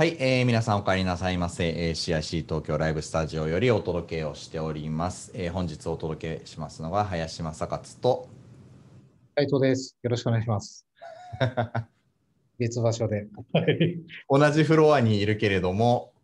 [0.00, 5.30] はい、えー皆さんお帰りなさいませ、えー CIC 東京ライブスタジオよりお届けをしております。
[5.34, 8.26] えー本日お届けしますのが林正勝と、
[9.36, 9.98] 斉藤です。
[10.02, 10.86] よろしくお願いします。
[12.58, 13.26] 別場所で。
[13.52, 14.00] はい。
[14.30, 16.14] 同じフロアにいるけれども、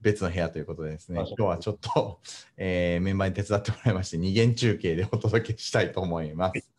[0.00, 2.20] 別の部屋ということでですね、今日はちょっと、
[2.56, 6.75] えーメンバーに手伝ってもらいまして、二元中継でお届けしたいと思います。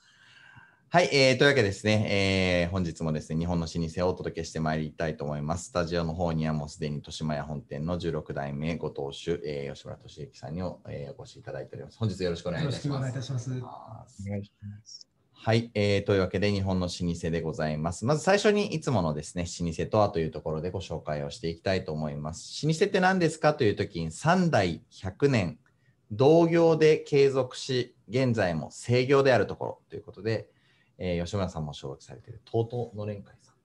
[0.90, 5.66] はい、えーというわけでですね、えー本日もですね、日本の老舗をお届けしてまいりたいと思います。
[5.66, 11.98] スタジオの方にはもうすでに豊島屋本店の16代目ご当主、えー吉村俊之さんにお,、えーお越しいただいております。
[11.98, 12.88] 本日よろしくお願いいたします。
[12.88, 13.50] よろしくお願いいたします。
[13.52, 15.08] お願いします。
[15.34, 18.06] はい、えーというわけで日本の老舗でございます。
[18.06, 22.66] まず最初にいつものですね、老舗とはというところでご紹介をしていきたいと思います。
[22.66, 25.60] 老舗って何ですかというときに3代100年、
[26.14, 30.50] 同業で継続し、現在も制業であるところということで、
[30.98, 33.62] えー吉村さんも所属されている TOTO の連会さんで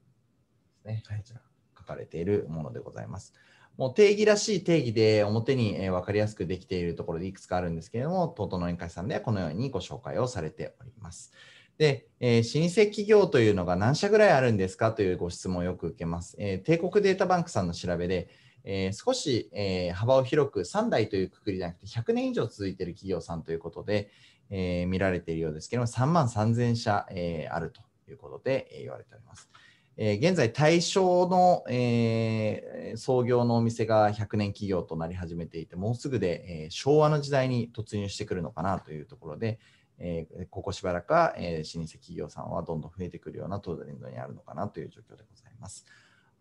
[0.82, 1.02] すね。
[1.06, 1.40] はいこちら
[1.78, 3.34] 書かれているものでございます。
[3.76, 11.32] もう定義らしい定義で表に、えー分かりやすくできているところでいくつかあるんですけれども、TOTO の連会さんではこのようにご紹介をされております。
[11.78, 14.92] で、えー老舗企業というのが何社ぐらいあるんですか？
[14.92, 16.36] というご質問をよく受けます。
[16.38, 18.28] えー帝国データバンクさんの調べで、
[18.62, 24.10] えー少し、えー幅を広く3代というくくりじゃなくて100年以上続いている企業さんということで、
[24.54, 29.48] えー見られているようですけれども、3万3000社、えーあるということで、えー言われております。
[29.96, 39.58] え現在、大正の、え創業のお店が100年企業となり始めていて、もうすぐで、え昭和の時代に突入してくるのかなというところで、
[39.98, 45.84] えここしばらくは、え老舗企業さんはどんどん増えてくるようなトレンドにあるのかなという状況でございます。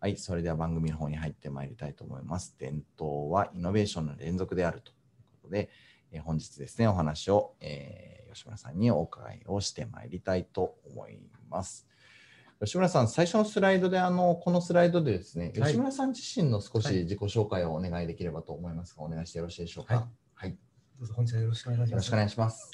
[0.00, 2.56] はい、それでは番組の方に入ってまいりたいと思います。
[2.58, 4.96] 伝統はイノベーションの連続であるという
[5.42, 5.70] ことで、
[6.12, 11.20] えー本日ですね、お話を、えー吉村さんにお伺いをしてまいりたいと思い
[11.50, 11.86] ます。
[12.60, 19.94] 吉村さん、最初のスライドで、あのこのスライドでですね、はい吉村さん自身の少しはい自己紹介をお願いできればと思いますが、お願いしてよろしいでしょうか？
[19.96, 20.04] はい
[20.34, 20.50] はい、
[20.98, 21.90] どうぞ本日はよろしくお願いします。
[21.90, 22.70] よろしくお願いします。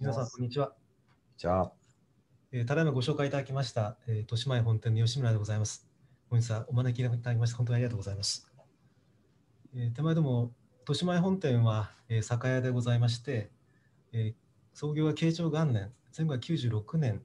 [0.00, 0.72] 皆さん、こんにちは。
[1.36, 1.72] じゃあ、
[2.50, 5.88] えーただいまご紹介いただきました、えー、豊島屋本店の吉村でございます。
[6.28, 8.50] 本日はお招きいただきまして、本当にありがとうございます。
[9.74, 10.52] えー手前ども、
[10.88, 13.50] 豊島屋本店は、えー酒屋でございまして、
[14.14, 14.34] えー
[14.72, 17.20] 創業は慶長元年、1596年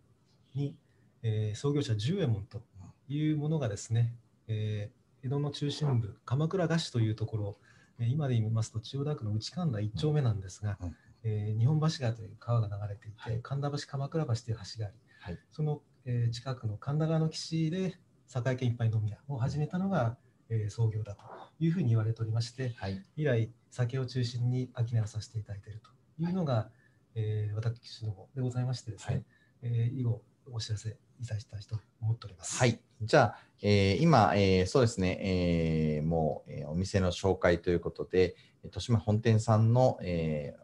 [0.54, 0.76] に、
[1.22, 2.62] えー創業者十右衛門と
[3.08, 4.16] いうものがですね、
[4.50, 7.58] えー江戸の中心部、鎌倉菓子というところ、
[8.00, 15.40] えー今で言いますと千代田区の内神田1丁目なんですが、うんえー日本橋川という川が流れていて、神田橋、鎌倉橋という橋があり、はい。
[15.54, 17.98] その、えー近くの神田川の岸で
[18.46, 20.18] 栄県一杯飲み屋を始めたのが、
[20.54, 21.22] えー創業だと
[21.60, 25.90] いうふうに言われておりまして、はい、以来酒を中心に商いをさせていただいていると
[26.22, 26.70] いうのが、
[27.16, 29.26] えー私どもでございましてですね、はい
[29.64, 30.22] えー以後
[30.52, 32.58] お知らせいたしたいと思っております。
[32.58, 32.82] はい。
[33.02, 40.64] じゃあ、えー今、えーそうですね、えーもう、えーお店の紹介ということで、えー豊島本店さんの、えーえー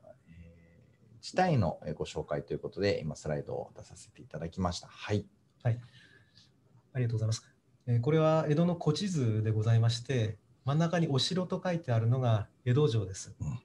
[1.21, 4.87] 自体のえーご紹介ということで、今、スライドを出させていただきました。
[4.87, 5.25] はい。
[5.63, 5.69] あ
[6.97, 7.58] りがとうございます。
[7.89, 13.33] えーこれは江戸の古地図でございまして、真ん中にお城と書いてあるのが江戸城です。
[13.41, 13.59] うん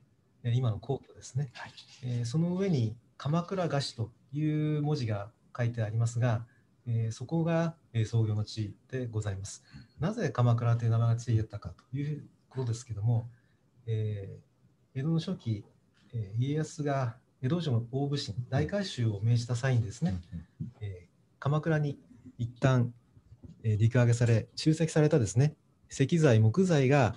[0.44, 1.50] えー今の皇居ですね。
[1.52, 1.72] はい
[2.04, 4.42] えーその上に鎌倉菓子とい
[4.78, 6.46] う文字が書いてありますが、
[6.86, 9.62] えーそこが、えー創業の地でございます。
[10.00, 13.28] なぜ鎌倉という名前がついたかということですけども、
[13.86, 15.64] えー江戸の初期、
[16.14, 20.18] えー家康が江戸城の大武神大改修を命じた際にですね、
[20.80, 21.98] えー鎌倉に
[22.38, 22.94] 一旦、
[23.64, 25.56] えー陸揚げされ集積されたですね
[25.90, 27.16] 石材木材が、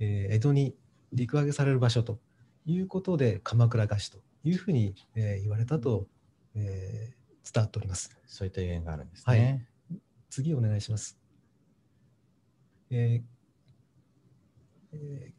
[0.00, 0.74] えー江戸に
[1.12, 2.18] 陸揚げされる場所と
[2.66, 6.06] いうことで鎌倉菓子というふうに、えー言われたと、
[6.54, 8.16] えー伝わっております。
[8.26, 9.66] そういった意見があるんですね。
[10.30, 11.18] 次お願いします。
[12.90, 13.22] えー
[14.92, 15.32] えー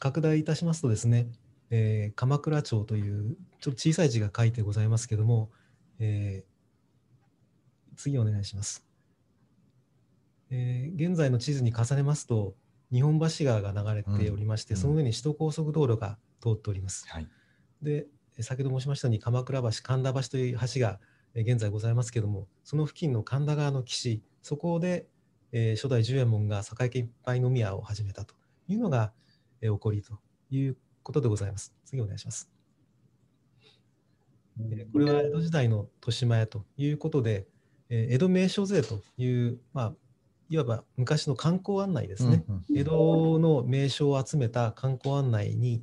[0.00, 1.28] 拡大いたしますとですね、
[1.70, 5.50] えー鎌倉町というちょっと小さい字が書いてございますけども、
[5.98, 8.86] えー次お願いします、
[10.50, 12.54] えー現在の地図に重ねますと
[12.92, 17.06] 日本橋川が流れておりまして、うんその上に首都高速道路が通っております。
[17.08, 17.28] はい。
[17.82, 18.06] で、
[18.36, 21.00] え先ほど申しましたように鎌倉橋、神田橋という橋が
[21.34, 25.06] え現在ございますけれども、その付近の神田川の岸、そこで、
[25.52, 28.34] えー初代十右衛門が栄家一杯飲み屋を始めたと
[28.68, 29.12] いうのが、
[29.60, 30.18] えー起こりと
[30.50, 31.74] いうことでございます。
[31.84, 32.50] 次お願いします。
[34.60, 37.46] えーこれは江戸時代の豊島屋ということで、
[37.90, 39.94] えー江戸名所税という、まあ、
[40.48, 42.44] いわば昔の観光案内ですね。
[42.48, 45.82] うんうん江戸の名所を集めた観光案内に、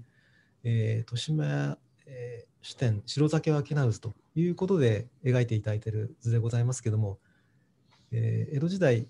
[0.63, 7.19] えー豊島屋、えー支店白酒を商う図ということで描いていただいている図でございますけども、
[8.11, 9.07] えー江戸時代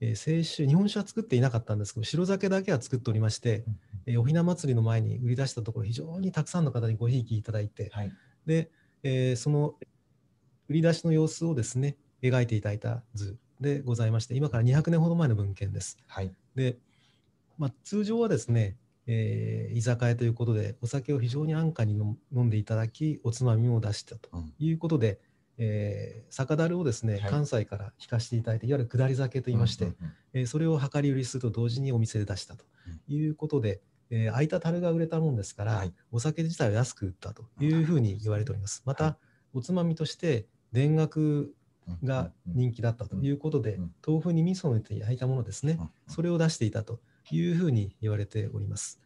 [0.00, 3.64] えー、清酒、日本酒は作っていなかったんですけど、白酒だけは作っておりまして、
[4.06, 8.12] えーおひな祭りの前に売り出したところ、非常にたくさんの方にごひいきいただいて、はい。
[8.44, 8.70] で、
[9.02, 9.74] えーその
[10.68, 15.98] 売り出しの様子をですね、描いていただいた図でございまして、今から200年ほど前の文献です。
[16.06, 16.32] はい。
[16.54, 16.78] で、
[17.58, 25.20] まあ、通常はですね、えー居酒屋ということで、お酒を非常に安価に飲飲んでいただき、おつまみも出したとうんいうことで、
[25.58, 32.64] えー酒樽をですね、はい関西から引かせていただいて、いわゆる下り酒といいまして、うんうんえーそれを量り売りすると同時にお店で出したと
[33.08, 38.82] いうことで、えー空いた樽が売れたもんですから、はいお酒自体を安く売ったというふうに言われております。
[38.84, 39.16] また、は
[39.54, 41.50] おつまみとして田楽うん
[42.04, 43.94] が人気だったということで、うん。
[44.06, 45.90] 豆腐に味噌を入れて焼いたものですね、うん。
[46.06, 47.00] それを出していたと
[47.30, 49.00] いうふうに言われております。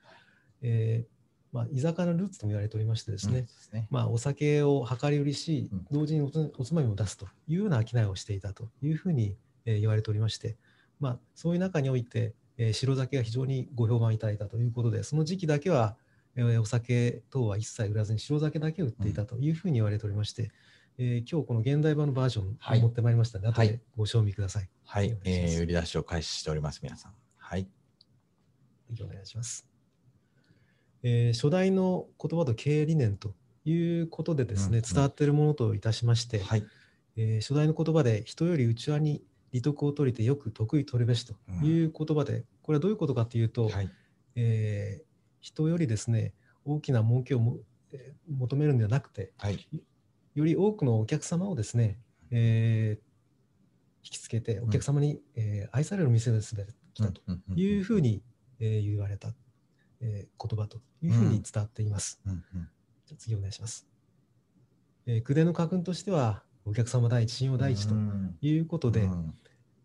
[0.62, 1.20] えー
[1.52, 3.86] まあ、居酒屋のルーツとも言われておりましてですね、うん。
[3.90, 10.56] まあ、お酒を量り売りしうん、同時におつおつまみを出すというような商いをしていたというふうに、えー言われておりまして、
[11.00, 15.96] まあ、そういう中において、えー白酒が非常にご評判いただいたということで、その時期だけは、
[16.36, 20.52] えーお酒等は一切売らずに白酒だけを売っていたというふうに言われておりまして、
[20.98, 24.68] えー今日この現代版のバージョンはいを持ってまいりましたので、後はいでご賞味ください。
[24.84, 25.08] はいお。
[25.10, 27.12] 願いしますえー売り出しを開始しております、皆さん。
[27.36, 27.66] はい。
[29.02, 29.66] お願いします。
[31.02, 36.66] えー初代の言葉と経営理念ということでですね、うんうん伝わっているものといたしまして、はい。
[37.16, 43.90] えー初代の言葉で人より内輪に利得を取りてよく得意取るべしという言葉で、これはどういうことかというと、はい。
[44.36, 45.04] えー
[45.42, 46.34] 人よりですね
[46.66, 47.56] 大きな儲けをも、
[47.92, 49.66] えー求めるんではなくてはい。
[50.40, 51.98] より多くのお客様をですね、
[52.30, 53.10] えー
[54.02, 57.20] 引きつけてお客様に、えー愛される店ですべてきたと
[57.54, 58.22] いうふうに、
[58.58, 59.34] えー言われた、
[60.00, 62.20] えー言葉というふうに伝わっています。
[62.26, 62.42] うんうん。
[63.06, 63.86] じゃあ次お願いします。
[65.06, 68.36] えー、口伝の家訓としてはお客様第一、信用第一とうん。
[68.40, 69.34] いうことで、うん。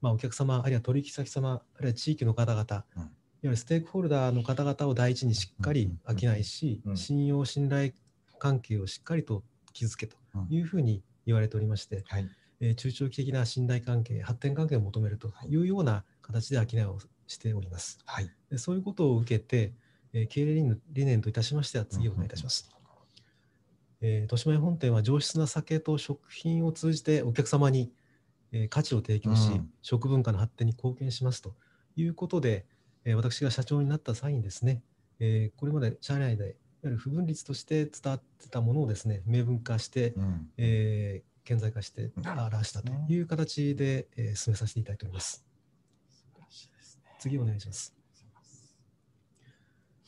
[0.02, 3.02] まあ、お客様、あるいは取引先様、あるいは地域の方々、うん。
[3.02, 3.10] いわ
[3.44, 7.92] ゆるステークホルダーの方々を第一にしっかり商いし、うん信用、信頼
[8.40, 9.44] 関係をしっかりと
[9.74, 12.30] 築けとうんいうふうに言われておりまして、はい。
[12.62, 18.00] えー中長期的な信頼関係、発展関係を求めるというような形で商いをしております。
[18.06, 18.32] はい。
[18.50, 19.74] でそういうことを受けて、
[20.14, 22.70] えー経営理念理念といたしましては次をお願いいたします。
[24.02, 27.92] えー豊島屋本店は上質な酒と食品を通じてお客様に、
[28.52, 31.56] えー価値を提供し、うん食文化の発展に貢献しますと
[31.96, 32.66] いうことで、
[33.04, 34.82] えー私が社長になった際にですね、
[35.20, 45.46] えーこれまで社内でいわゆる不分率として伝わってたものをですね、明文化して、うんえー顕在化してうん表したという形で、えー進めさせていただいております。
[47.20, 47.96] 次お願いします。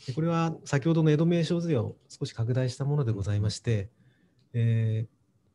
[0.07, 3.89] でこれは先ほどの江戸名称図を少し拡大したものでございまして、
[4.53, 5.07] えー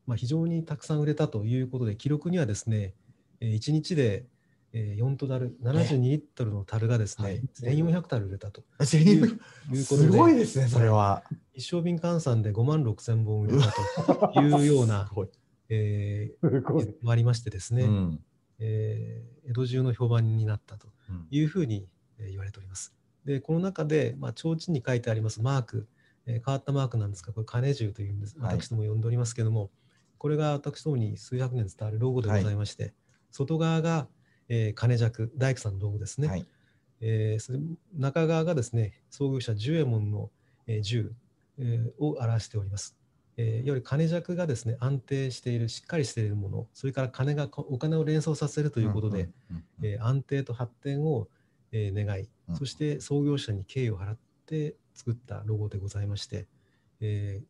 [0.06, 2.94] まあ、非常にたくさん売れたということで、記録にはですね、
[3.40, 4.26] えー1日で、
[4.74, 9.36] えー4トダル、72リットルの樽がですね、はい1400樽売れたというこ
[9.70, 11.22] とすで、ごいですね、それは。
[11.54, 13.70] 一升瓶換算で5万6千本売れた
[14.28, 15.10] というような。
[15.68, 16.32] え。
[16.42, 18.20] ーもありましてですね、うん
[18.58, 21.88] えー江戸中の評判になったとうんいうふうに
[22.18, 22.94] えー言われております。
[23.24, 25.88] で、この中で、まあ、提灯に書いてありますマーク、
[26.26, 28.38] えー変わったマークなんですが、これ、金十というんです。
[28.38, 29.70] はい私ども呼んでおりますけども、
[30.18, 32.94] これが私どもに数百年伝わるロゴでございまして、
[33.30, 34.08] 外側が、
[34.54, 36.28] えー金尺、大工さんのロゴですね。
[36.28, 36.46] はい。
[37.00, 37.58] えーそれ
[37.96, 40.30] 中側がですね、創業者十右衛門の、
[40.66, 41.12] えー十、
[41.58, 42.94] えーを表しております。
[43.38, 49.30] えーいわゆる金尺がですね、安定している、しっかりしているもの、それから金がお金を連想させるということで、
[50.00, 51.28] 安定と発展を、
[51.72, 56.46] えー願い、うんそして創業者に敬意を払って作ったロゴでございまして、
[57.00, 57.44] えー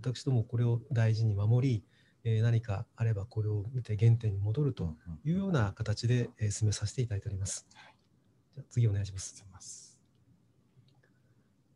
[0.00, 1.84] 私どもこれを大事に守り、
[2.28, 4.94] えー何かあればこれを見て原点に戻ると
[5.24, 7.66] いうような形で、えー進めさせていただいております。
[7.70, 9.98] じゃあ次お願いします。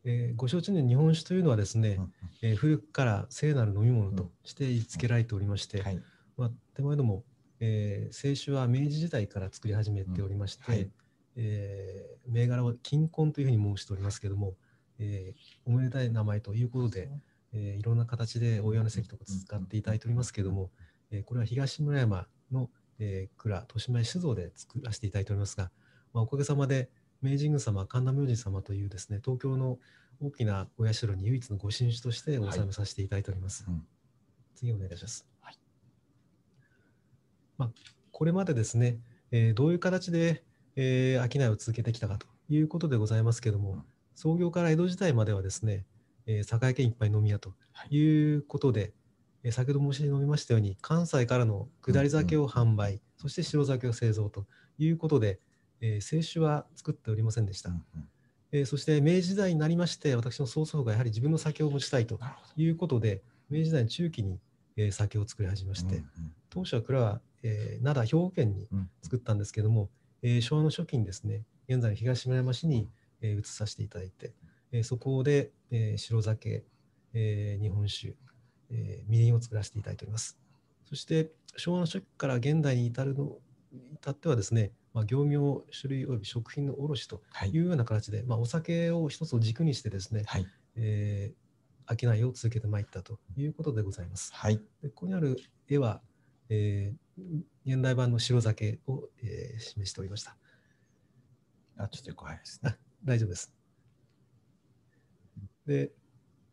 [0.05, 1.99] えーご承知のように日本酒というのはですね、
[2.41, 6.01] えー古くから聖なる飲み物として位置づけられておりまして、はい。
[6.37, 7.23] まあ、手前でも、
[7.59, 10.89] えー清酒は明治時代から作り始めておりまして、
[11.35, 14.53] えー銘柄は金婚というふうに申しておりますけども、
[14.99, 17.09] えーおめでたい名前ということで、
[17.53, 20.71] えーいろんな形でお祝いの席とか使っていただいておりますけども、
[21.11, 22.69] えーこれは東村山の、
[22.99, 25.71] えー蔵、豊島屋酒造で作らせていただいておりますが、
[26.13, 26.89] まあ、おかげさまで
[27.21, 29.79] 明治宮様、神田明神様というですね、東京の
[30.21, 33.65] 大きなお社に唯一のご神酒としてお納めさせていただいております。
[33.67, 33.85] うん
[34.55, 35.27] 次お願いします。
[35.41, 35.57] はい
[37.57, 37.71] まあ、
[38.11, 38.99] これまでですね、
[39.31, 40.43] えーどういう形で、
[40.75, 43.83] えー商いを続けてきたかということでございますけれども、うん
[44.15, 45.85] 創業から江戸時代まではですね、
[46.25, 47.53] えー酒屋県一杯飲み屋と
[47.89, 47.99] い。
[48.35, 48.93] うことで、
[49.43, 54.45] えー先ほど申し上げましたように、関西からの下り酒を販売、そして白酒を製造と
[54.77, 55.39] いうことで、
[55.81, 57.69] えー清酒は作っておりませんでした。
[57.69, 57.83] うん
[58.51, 62.19] えーそして明治時代になりまして、私の曽祖父がやはり自分の酒を持ちたいと
[62.55, 64.39] いうことで、明治時代の中期に、
[64.77, 68.89] えー酒を作り始めまして、どうん当初は蔵は、えー灘、兵庫県にうんうん。
[69.01, 69.89] 作ったんですけども、
[70.21, 72.87] えー昭和の初期にですね、現在の東村山市に、
[73.21, 74.33] えー移させていただいて、
[74.71, 76.63] えーそこで、えー白酒、
[77.13, 78.15] えー日本酒、
[78.69, 80.39] えーみりんを作らせていただいております。
[80.85, 83.37] そして昭和の初期から現代に至るの
[83.95, 91.43] 至ってはですね、まあ、業業種類および食品の卸とはいいうような形で、まあ、お酒を一つを軸にしてですね、はいえー
[91.85, 94.31] 商いを続けてまいったということでございます。
[94.33, 95.37] はいでここにある
[95.67, 96.01] 絵は、
[96.49, 100.37] えー現代版の白酒を、えー示しておりました。
[101.77, 103.62] あちょっと横早いですね大丈夫です。
[105.65, 105.91] で、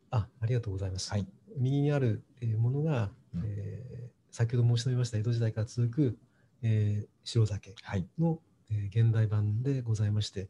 [0.09, 1.11] あありがとうございます。
[1.11, 1.27] はい
[1.57, 6.17] 右にあるえーものが、うんえー先ほど申し上げました江戸時代から続く、
[6.61, 8.39] えー白酒はいの、
[8.69, 10.47] えー現代版でございまして、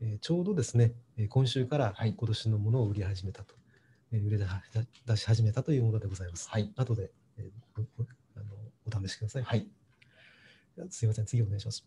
[0.00, 3.54] えーちょうどですね、えー今週からはい今年のものを売り始めたと、
[4.12, 4.46] えー売り出
[5.06, 6.48] 出し始めたというものでございます。
[6.48, 7.82] はい後で、えー
[8.36, 8.46] あの
[8.86, 9.44] お試しください。
[9.44, 9.66] はい
[10.88, 11.84] すいません、次お願いします。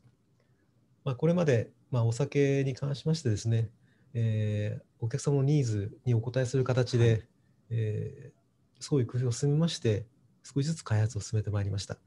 [1.03, 3.69] まあ、これまで、まあ、お酒に関しましてですね、
[4.13, 7.23] えーお客様のニーズにお応えする形で、はい。
[7.71, 8.43] えー
[8.79, 10.05] 創意工夫を進めまして、
[10.43, 11.97] 少しずつ開発を進めてまいりました。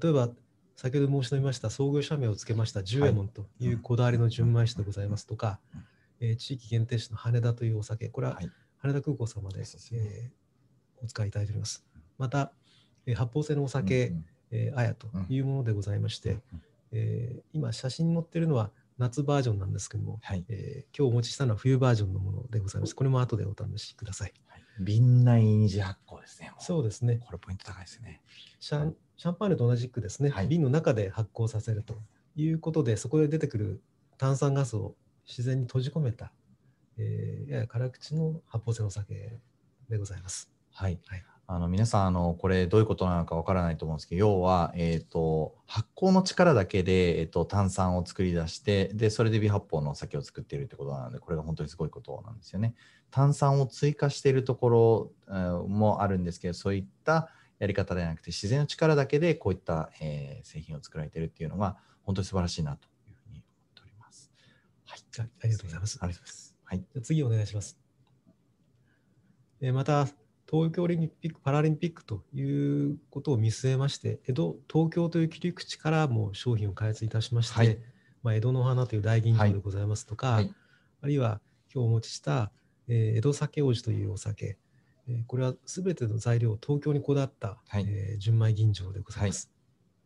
[0.00, 0.30] 例えば、
[0.76, 3.68] 先ほど申し上げました創業者名を付けました十右衛門とい。
[3.72, 5.58] うこだわりの純米酒でございますとか、
[6.20, 8.50] えー地域限定酒の羽田というお酒、これははい。
[8.78, 10.00] 羽田空港様で、そうですね。
[10.02, 11.84] えーお使いいただいております。
[12.18, 12.52] また、
[13.06, 16.40] えー発泡性のお酒、うんえーあやというものでございまして、うん。
[16.92, 22.94] えー今写真に載っているのは夏バージョンなんですけども、はいえー今日お持ちしたのは冬バージョンのものでございます。
[22.94, 24.32] これも後でお試しください。
[24.80, 27.20] 瓶内二次発酵ですねそうですね。
[27.24, 28.20] これポイント高いですね
[28.60, 32.02] シャンシャンパーニュと同じくですね、はい瓶の中で発酵させると
[32.34, 33.82] いうことで、そこで出てくる
[34.18, 34.94] 炭酸ガスを
[35.26, 36.32] 自然に閉じ込めた、
[36.98, 39.38] えーやや辛口の発泡性のお酒
[39.88, 40.50] でございます。
[40.72, 52.74] はいはいあの皆さんあのこれどういうことなのかわからないと思うんですけど要は、えー、と発酵の力だけで、えー、と炭酸を作り出してでそれで微発泡のお酒を作っているってことなのでこれが本当にすごいことなんですよね。
[53.12, 64.32] 炭酸を追加しているところ、えーもあるんですけどそういったやり方ではなくて自然の力だけでこういった、えー製品を作られているっていうのが本当に素晴らしいなというふうに思っております。
[64.84, 67.06] はい、あありがとうございますありがとうございます。
[67.06, 67.78] 次お願いします。
[69.60, 70.08] えーまた、
[70.50, 77.78] 東京オリンピック・パラリンピックということを見据えまして、江戸、東京という切り口からも商品を開発いたしまして、はい。
[78.22, 80.54] まあ、江戸の花という大吟醸でございますとか、はい。
[81.02, 81.40] あるいは
[81.74, 82.52] 今日お持ちした、
[82.88, 84.56] えー江戸酒王子というお酒、
[85.08, 87.84] えーこれはすべての材料を東京にこだわった、はい。
[87.88, 89.50] えー純米吟醸でございます。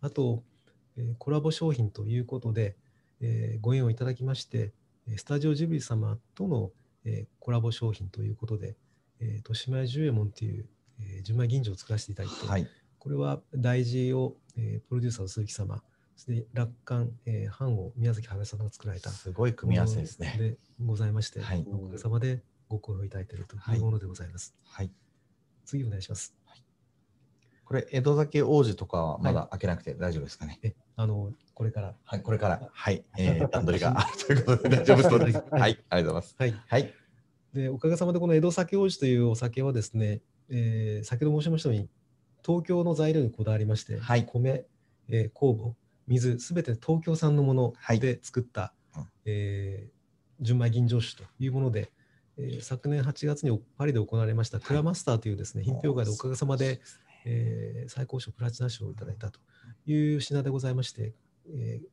[0.00, 0.42] あと、
[0.97, 2.76] えーコラボ商品ということで、
[3.20, 4.73] えーご縁をいただきまして、
[5.06, 6.70] えースタジオジブリ様との、
[7.04, 8.76] えーコラボ商品ということで、
[9.20, 10.66] えー、豊島屋十右衛門という、
[10.99, 12.66] えー純米吟醸を作らせていただいて、はい、
[12.99, 15.82] これは大事を、えープロデューサーの鈴木様、
[16.16, 20.36] そして楽観、えー、藩を宮崎駿さんが作られたすごい組み合わせですね。
[20.38, 24.54] でございまして、はいおかげさまでご好評いただいているというものでございます。
[24.64, 24.90] はい
[25.64, 26.34] 次お願いします。
[27.64, 30.58] これ、江戸酒王子とかはまだ開けなくて大丈夫ですかね？
[30.64, 31.95] え、あの、これから。
[32.04, 35.38] はい、これから、はい、えー、段取りが あるということで大丈夫です。
[35.38, 36.34] はいはい、ありがとうございます。
[36.36, 36.54] はい。
[36.66, 36.95] はい、
[37.54, 41.89] で、おかげさまでこの江戸酒王子というお酒はですね、えー先ほど申しましたように、
[42.45, 44.25] 東京の材料にこだわりまして、はい。
[44.26, 44.65] 米、
[45.08, 45.75] えー酵母、
[46.06, 48.00] 水、すべて東京産のものはい。
[48.00, 49.06] で作った、うん。
[49.25, 50.00] えー
[50.43, 51.91] 純米吟醸酒というもので、
[52.39, 56.80] えー昨年8月にパリで行われました Kura Master というですね、品評会でおかげさまで、
[57.25, 59.41] えー最高賞プラチナ賞をいただいたと
[59.86, 61.13] いう品でございまして、
[61.49, 61.86] えー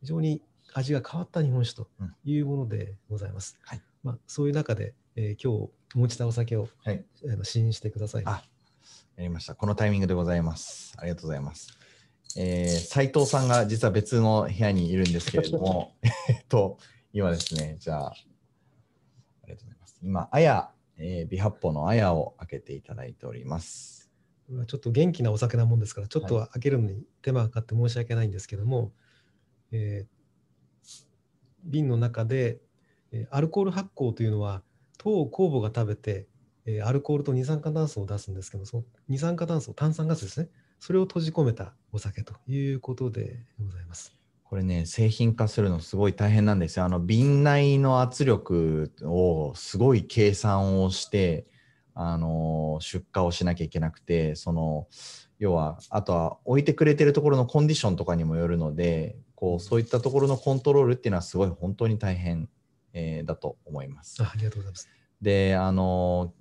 [0.00, 1.88] 非常に味が変わった日本酒と
[2.24, 3.58] いうものでございます。
[3.62, 8.22] はいまあ、そういう中で、えー今日お持ちしたお酒を、はいあの試飲してください。
[8.24, 8.42] あ
[9.16, 9.54] やりました。
[9.54, 10.94] このタイミングでございます。
[10.96, 11.76] ありがとうございます。
[12.36, 15.96] えー、斉藤さんが実は別の部屋にいるんですけれども、
[16.28, 16.78] えっと、
[17.12, 18.14] 今ですね、じゃあ、あ
[19.46, 19.98] りがとうございます。
[20.02, 24.10] 今、あや、えー、美発泡のあやを開けていただいております。
[24.66, 28.92] ちょっと元気なお酒なもんですから、ちょっとは開けるのに手間がかかって申し訳ないんですけども、
[29.72, 30.20] えー
[31.62, 32.69] 瓶の中で、えー
[33.30, 34.62] アルコール発酵というのは、
[34.98, 36.28] 糖を酵母が食べて、
[36.84, 44.14] アルコールと二酸化炭素を出すんですけど、その二酸化炭素、炭酸ガスですね、それを閉じ込めたお酒ということでございます。
[44.44, 46.84] これね、製品化するのすごい大変なんですよ。
[46.84, 51.46] あの瓶内の圧力をすごい計算をして、
[51.94, 54.88] あの出荷をしなきゃいけなくて、その
[55.38, 62.48] 要は、あとは置いてくれてるところのコンディションとかにもよるので、こうそういったところのコントロールっていうのはすごい本当に大変、
[62.92, 64.22] えーだと思います。
[64.22, 64.88] あありがとうございます。
[65.20, 66.32] であの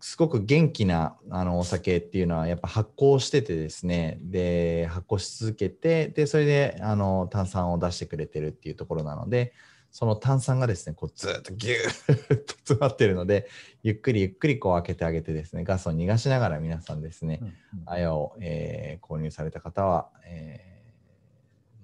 [0.00, 9.52] すごく元気なあのお酒っていうのはやっぱ発酵しててですねで発酵し続けてでそれであの炭酸を出してくれてるっていうところなので
[9.90, 13.48] その炭酸がですねこうずっとギューッと詰まってるので
[13.82, 17.40] ゆっくりゆっくりこう開けてあげてですねガスを逃がしながら皆さんですね、
[17.86, 20.68] あやを、えー購入された方は、えー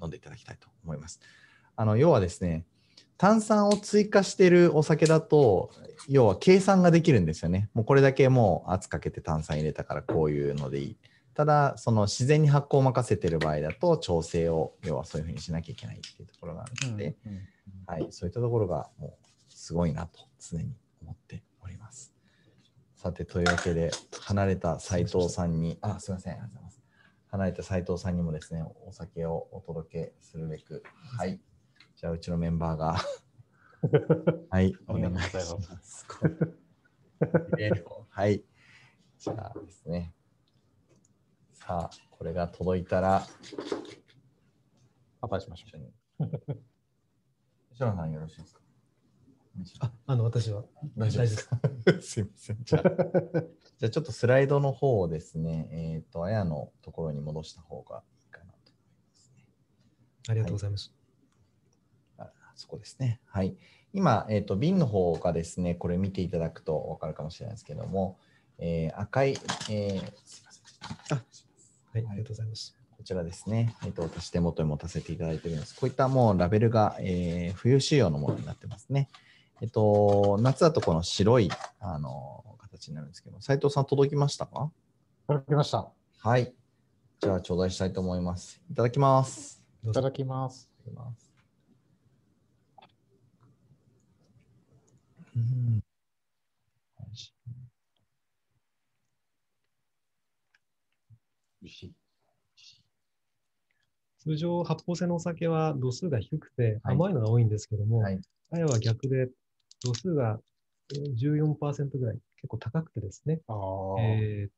[0.02, 1.20] 飲んでいただきたいと思います。
[1.76, 2.66] あの要はですね
[3.16, 5.70] 炭酸を追加しているお酒だと
[6.08, 7.70] 要は計算ができるんですよね。
[7.74, 10.96] もうこれだけもう圧かけて炭酸入れたからこういうのでいい。
[11.34, 17.16] ただその自然に発酵を任せてる場合だと調整を要はそういうふうにしなきゃいけないっていうところがあるので、
[17.86, 22.14] はい、そういったところがもうすごいなと常に思っております。
[23.04, 26.38] さて、というわけで、離れた斉藤さんに、あ、すみません。
[27.28, 30.82] 離れた斉藤さんにもですね、お酒をお届けするべく、
[31.18, 31.38] はい。
[32.04, 32.98] じゃあ、うちのメンバーが、
[34.50, 35.40] はい、お願いしま
[35.80, 36.06] す。
[37.58, 38.44] えーはい。
[39.16, 40.12] じゃあですね。
[41.54, 43.26] さあ、これが届いたら、
[45.22, 45.94] 乾杯しましょ一緒に。
[47.70, 48.60] 吉野さんよろしいですか？
[49.86, 50.62] ああの私は
[50.98, 51.58] 大丈夫ですか？
[52.02, 52.62] すいません。
[52.64, 59.46] じゃあ、じゃあちょっとスライドの方をですね、えっ、と、あやのところに戻した方がいいかなと思いますね。
[60.28, 60.92] ありがとうございます。
[60.94, 61.03] あ
[62.54, 63.20] そこですね。
[63.26, 63.56] はい。
[63.92, 68.18] 今、えっ、と、瓶の方がですね、これ見ていただくと分かるかもしれないですけども、
[68.58, 71.18] えー赤い、えーすいません。
[71.18, 71.22] あ
[71.92, 72.76] はい、ありがとうございます。
[72.96, 75.74] こちらですね、えっ、と、私手元に持たせていただいているんです。
[75.74, 79.08] こういったもうラベルが、えー冬仕様のものになってますね。
[79.60, 84.64] えっ、と、夏だとこの白い、あの、形になるんですけど、斉藤さん届きましたか？
[84.64, 84.66] う。
[84.66, 84.70] い
[85.28, 85.88] ただきました。
[86.18, 86.52] はい。
[87.20, 88.60] じゃあ、頂戴したいと思います。
[88.70, 89.62] いただきます。
[89.84, 90.68] いうただきます。
[90.82, 91.23] いただきます。
[95.36, 95.82] うん。
[104.18, 107.48] 通常発泡性のお酒は度数が低くて甘いのが多いん。
[107.48, 108.20] ですけども、はい。
[108.52, 109.28] あやは逆で
[109.82, 110.40] 度数が
[111.16, 113.40] 14%ぐらい結構高くてですね、
[113.98, 114.50] えー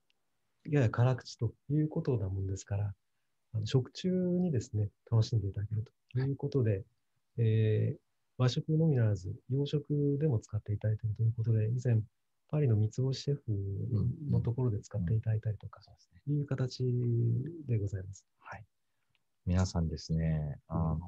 [0.69, 2.47] やや辛口ということなもん。
[2.49, 2.93] ですから、
[3.55, 5.41] あの食中にですね、楽しん。
[5.41, 6.83] でいただけるということで、
[7.39, 8.06] えー
[8.39, 12.01] 和食のみならず、洋食でも使っていただいているということで、以前、
[12.49, 13.43] パリの三つ星シェフ
[14.31, 15.81] のところで使っていただいたりとか、
[16.29, 16.85] いう形
[17.67, 18.27] でございます。
[18.41, 18.65] はい。
[19.47, 20.99] 皆さんですね、あの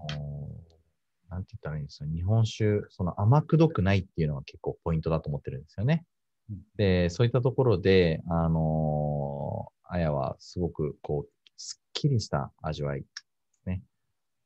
[1.29, 6.05] なんて言ったらいいんですか、日本酒、その甘くどくないっていうのが結構ポイントだと思ってるんですよね。
[6.51, 13.05] うんで、そういったところで、あのあやはすごくこう、すっきりした味わい
[13.67, 13.83] ね。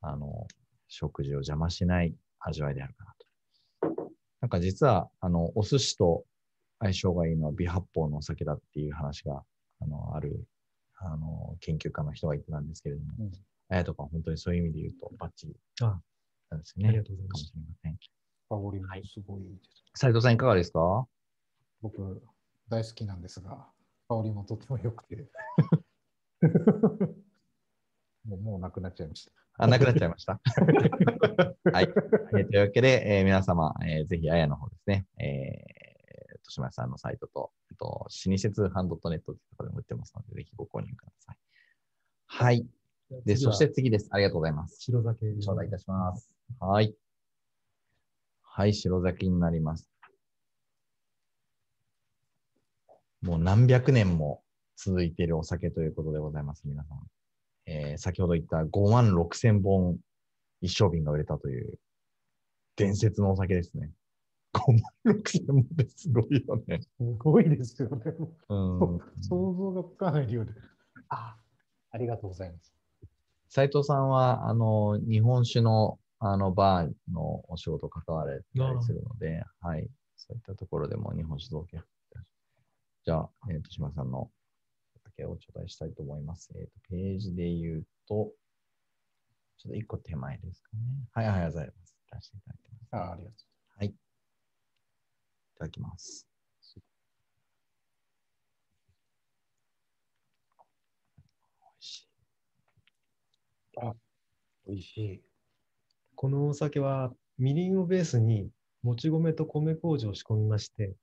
[0.00, 0.46] あの、
[0.88, 3.26] 食事を邪魔しない味わいであるかなと。
[4.40, 6.24] なんか実は、あの、お寿司と
[6.80, 9.42] 相性がいいのは微発泡のお酒だっていう話が、
[9.80, 10.44] あの、ある、
[10.96, 13.32] あの、研究家の人が言ってたんですけれども、うん
[13.68, 15.98] あやとか本当にそういう意味で言うとバッチリあ
[16.50, 16.90] なんですよね。
[16.90, 17.96] ありがとうございますかもしれません。
[17.96, 19.84] 香りもすごいです。
[19.94, 21.06] 斉藤さんいかがですか？
[21.80, 22.22] 僕、
[22.68, 23.66] 大好きなんですが、
[24.10, 25.26] 香りもとても良くて。
[28.24, 29.32] もうもうなくなっちゃいました。
[29.58, 30.40] あ、なくなっちゃいました。
[31.72, 31.84] はい。
[31.84, 41.38] えーというわけで、えー皆様、えーぜひ、あやの方ですね、えー、豊島さんのサイトと、あと、老舗通販 .net というところでも売ってますので、ぜひご購入ください。
[42.26, 42.66] はい。
[43.24, 44.08] で、そして次です。
[44.10, 44.80] ありがとうございます。
[44.80, 45.34] 白酒。
[45.34, 46.30] 頂戴いたします。
[46.58, 46.94] はい。
[48.42, 49.88] はい、白酒になります。
[53.22, 54.42] もう何百年も
[54.76, 56.98] 続いているお酒ということでございます、皆さん。
[57.66, 59.98] えー先ほど言った5万6千本
[60.60, 61.78] 一升瓶が売れたという
[62.76, 63.90] 伝説のお酒ですね。
[64.54, 66.80] 5万6千本ってすごいよね。
[66.80, 68.14] すごいですよね。
[68.48, 69.00] うん。
[69.20, 70.52] 想像がつかない量で。
[71.08, 71.36] あ、
[71.90, 72.72] ありがとうございます。
[73.48, 79.88] 斉藤さんは、あの、日本酒の、あの、バーのお仕事関われたりするので、はい。
[80.16, 81.82] そういったところでも日本酒造形。
[83.04, 84.30] じゃあ、えっ、と、島さんの
[85.18, 86.50] お酒を頂戴したいと思います。
[86.56, 88.32] えっ、と、ページで言うと、
[89.58, 90.80] ちょっと一個手前ですかね。
[91.12, 91.96] はい、はい、ありがとうございます。
[92.12, 92.96] 出していただいてます。
[92.96, 93.36] あありがと
[93.78, 93.86] はい。
[93.88, 93.94] い
[95.58, 96.26] ただきます。
[101.64, 102.06] 美味しい。
[103.76, 103.96] う。
[104.66, 105.22] 美味しい。
[106.14, 108.50] このお酒は、みりんをベースに、
[108.82, 110.94] もち米と米麹を仕込みまして、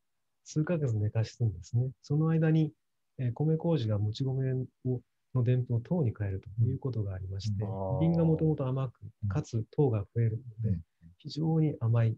[0.43, 1.91] 数ヶ月寝かすんですね。
[2.01, 2.73] その間に、
[3.19, 4.53] えー米麹がもち米
[4.85, 5.01] を
[5.35, 7.99] のでんぷんを糖に変えるということがありまして、うん。
[7.99, 10.79] みりんがもともと甘く、かつ糖が増えるので、
[11.19, 12.15] 非常に甘い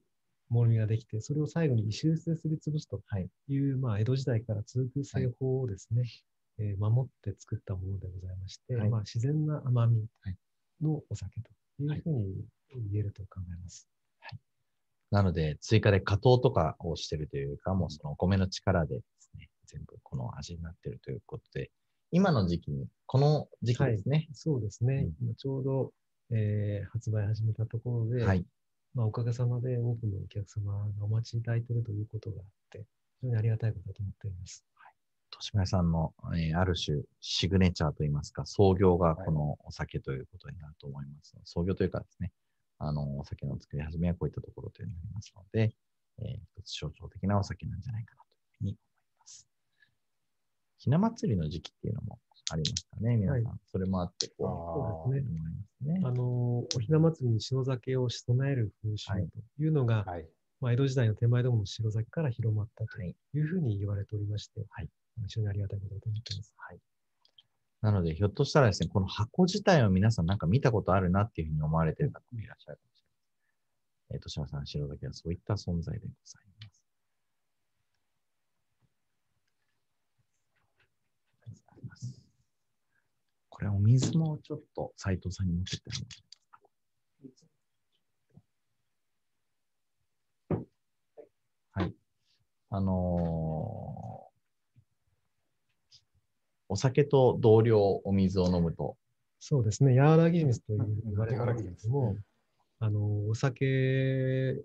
[0.50, 3.02] もみができて、それを最後に石臼ですりつぶすと
[3.50, 6.04] いう、まあ、江戸時代から続く製法をですね、
[6.58, 8.90] えー守って作ったものでございまして、はい。
[8.90, 10.36] まあ、自然な甘みはい
[10.82, 11.50] のお酒と
[11.84, 12.46] いうふうに
[12.92, 13.88] 言えると考えます。
[15.12, 19.02] なので、追加で加糖とかをしてるというか、もうそのお米の力で
[19.72, 21.72] 全部この味になってるということで、
[22.12, 24.28] 今の時期に、この時期ですね。
[24.34, 25.92] そうですね、うん今ちょうど、
[26.32, 28.46] えー発売始めたところで、はい。
[28.94, 32.86] まあ、おかげさまで多くのお客様がお待ちいただいているということがあって、
[33.22, 34.66] 非常にありがたいことだと思っています。
[35.32, 41.34] 豊島屋さんの、えーある種シグネチャーといいますか、創業がこのお酒ということになると思います。
[41.46, 42.34] 創業というかですね、
[42.80, 45.74] あの、お酒の作り始めはこういったところというのになりますので、
[46.20, 48.78] えー一つ象徴的なお酒なんじゃないかなというふうに。
[50.82, 53.44] ひな祭りの時期っていうのもありますかね、皆さん。
[53.44, 56.02] はそれもあって、こう、そうです思いますね。
[56.04, 56.24] あの
[56.60, 60.28] おひな祭りに白酒を備える風習はいというのが、はい。
[60.60, 64.90] まあ、江戸時代の手前どもの白酒から広まったとはいいうふうに言われておりまして、はい
[65.28, 66.54] 非常にありがたいことだと思っています。
[66.58, 66.80] はい。
[67.82, 73.18] なので、ひょっとしたらですね、この箱自体を皆さんなんか見たことあるなっていうふうに思われている方もいらっしゃるかもしれま
[74.10, 74.16] せん。
[74.16, 76.82] えっ、と、島さん、白酒はそういった存在でございます。
[81.42, 82.22] ありがとうございます。
[83.62, 85.92] これ、お水もちょっと斉藤さんに持ってって
[90.56, 90.66] も
[91.74, 91.94] はい。
[92.72, 94.32] あのー
[96.70, 98.96] お酒と同量お水を飲むと、
[99.42, 102.16] そうですね、和らぎ水といううん言われてますけれども、
[102.80, 104.56] あのお酒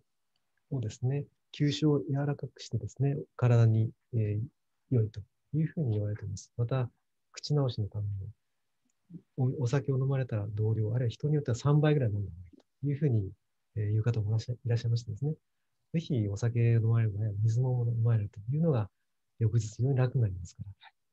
[0.70, 4.46] をですね、吸収を柔らかくしてですね、体に、えー
[4.90, 5.20] 良いと
[5.52, 6.52] いうふうに言われています。
[6.56, 6.88] また、
[7.32, 8.30] 口直しのために
[9.36, 13.30] お、お酒を飲まれたら同量、あるいは人によっては3倍ぐらい飲んだ方がいいというふうに、
[13.76, 15.34] えー言う方もいらっしゃいましてですね、
[15.92, 18.88] ぜひお酒を飲まれる場合は水も飲まれるというのが、
[19.38, 20.62] 翌日非常に楽になりますか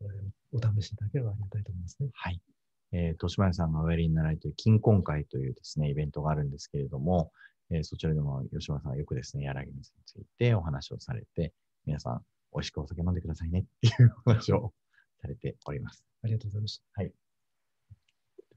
[0.02, 2.10] ら、えーお試しいただければありがたいと思いますね。
[2.14, 2.40] はい。
[2.92, 7.32] えー、豊島屋さんがおやりになられている金婚会というですね、イベントがあるんですけれども、
[7.72, 11.54] えーそちらでも吉村さんはよくですね、柳水についてお話をされて、
[11.86, 12.22] 皆さん、
[12.54, 14.74] 美味しくお酒飲んでくださいねっていうお話を
[15.22, 16.04] されております。
[16.24, 17.23] ありがとうございました。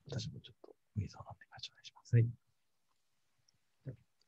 [0.09, 2.14] 私もちょっと水を飲んでからお願いします。
[2.14, 2.27] はい。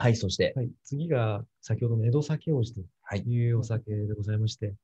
[0.00, 3.20] はい、そして、はい、次が先ほどの江戸酒王子とはい。
[3.20, 4.74] いうお酒でございまして、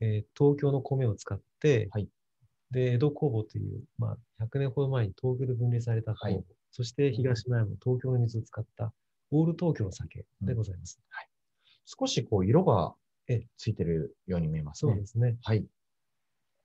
[0.00, 2.08] えー東京の米を使って、はい
[2.70, 8.94] で江戸工房という、まあ、100年ほど前に東京で分離された工房、はいそして東前も東京の水を使った
[9.30, 10.98] オール東京の酒でございます。
[11.84, 12.94] 少しこう、色が
[13.28, 15.06] えついてるように見えますねそうで。
[15.06, 15.36] すね。
[15.42, 15.66] はい。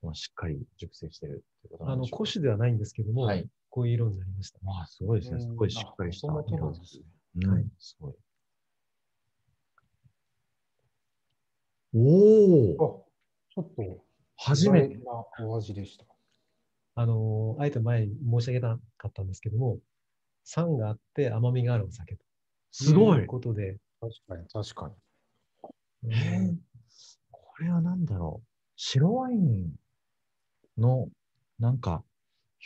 [0.02, 4.60] もうしっかり熟成してるってことなあのんでしょう古酒ではないんですけども、はいこういう色になりました。
[4.66, 5.42] わあ、すごいですね。
[5.42, 7.04] すごいしっかりした色ですね。
[7.46, 8.16] うん、はいすごい。
[11.94, 13.06] おおあ、
[13.54, 14.04] ちょっと、
[14.36, 15.00] 初めて。
[15.42, 16.06] お味でした。
[16.96, 19.80] あのーあえて前に申し上げなかったんですけども、
[20.44, 22.24] 酸があって甘みがあるお酒と
[22.72, 23.28] すごいいう。
[23.28, 24.92] ことで、確かに、確か
[26.10, 26.14] に。
[26.14, 26.56] えー
[27.32, 28.48] これは何だろう。
[28.76, 29.74] 白ワイン
[30.78, 31.10] の
[31.58, 32.04] なんか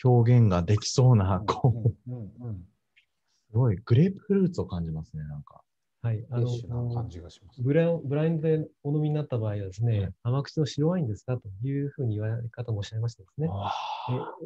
[0.04, 2.48] 表現ができそうな、こう、うんうん。
[2.48, 2.52] う。
[2.52, 2.68] ん。
[3.50, 3.76] すごい。
[3.78, 5.62] グレープフルーツを感じますね、なんか。
[6.02, 6.48] はい、あの。
[7.60, 10.14] ブラブラインドでお飲みになった場合はですね、はい。
[10.24, 11.38] 甘口の白ワインですか？
[11.38, 13.50] というふうに言われ方もおっしゃいましてですね、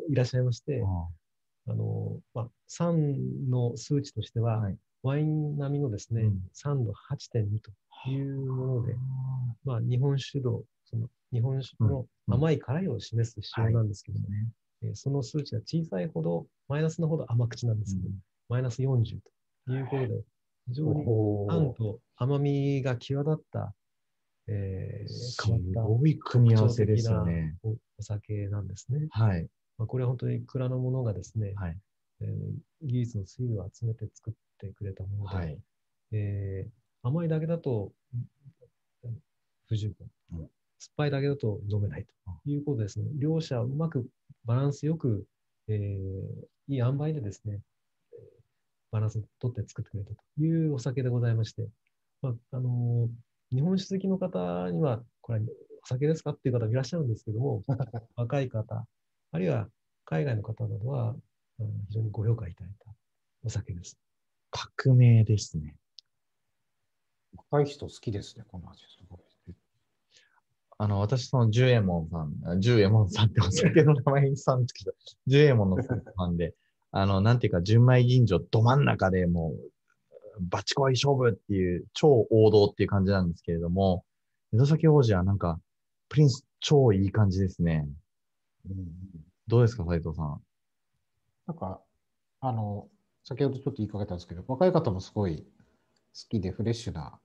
[0.09, 4.77] いらっしゃいまして、ああのまあ、酸の数値としては、はい。
[5.03, 6.41] ワイン並みのですね、うん。
[6.51, 7.71] 酸度8.2と
[8.09, 8.95] いうもので、
[9.63, 14.47] まあ、日本酒度、その日本酒の甘い辛いを示す仕様なんですけども、ね。
[14.85, 18.09] えーその数値が小さいほど、マイナスのほど甘口なんですけど、
[18.49, 19.19] マイナス40
[19.65, 20.21] ということで、
[20.67, 23.73] 非常にお酸と甘みが際立った、
[24.47, 27.55] えーす変わったごい組み合わせですよね。
[27.63, 29.07] おお酒なんですね。
[29.09, 29.47] はい。
[29.77, 31.77] まあ、これは本当に蔵のものがですね、はい。
[32.21, 35.59] えー技術の水を集めて作ってくれたもので、はい。
[36.11, 37.91] えー甘いだけだと
[39.03, 39.21] うん
[39.67, 42.11] 不十分、うん酸っぱいだけだと飲めないと
[42.49, 43.07] いうことですね。
[43.17, 44.07] 両者うまく
[44.45, 45.25] バランスよく、
[45.67, 47.61] えーいい塩梅でですね、
[48.13, 48.19] えー
[48.91, 51.67] バランスを取って作ってくれたというお酒でございまして、
[52.21, 53.09] まああのー
[53.51, 55.45] 日本酒好きの方には、これは
[55.83, 57.63] お酒ですかっていう方もいらっしゃるんですけども、
[58.15, 58.87] 若い方、
[59.31, 59.69] あるいは
[60.03, 61.15] 海外の方などは、
[61.59, 62.93] うん非常にご評価いただいた
[63.43, 63.97] お酒です。
[64.49, 65.77] 革命ですね。
[67.51, 68.81] 若い人好きですね、この味。
[68.87, 69.19] すごい。
[70.77, 74.93] あの、私、その、十右衛門さん、十右衛門さんってお酒の名前にさんですけど、
[75.27, 76.53] 十右衛門のファンで、
[76.91, 79.71] あの、なんていうか、純米吟醸ど真ん中でもう、
[80.41, 84.03] バチコイ勝負っていう、超王道っていう感じなんですけれども、
[84.53, 85.59] 江戸酒王子はなんか、
[86.09, 87.87] プリンス超いい感じですね。
[88.69, 90.41] うんどうですか、斉藤さん。
[91.45, 91.79] なんか、
[92.41, 92.89] あの、
[93.23, 95.45] 先ほどちょっと言いかけたんですけど、若い方もすごい好
[96.29, 97.19] きでフレッシュな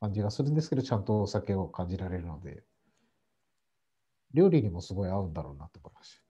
[0.00, 2.64] 感じがするんですけど、ちゃんとお酒を感じられるので、
[4.32, 6.22] 料理にもすごい合うんだろうなと思いまし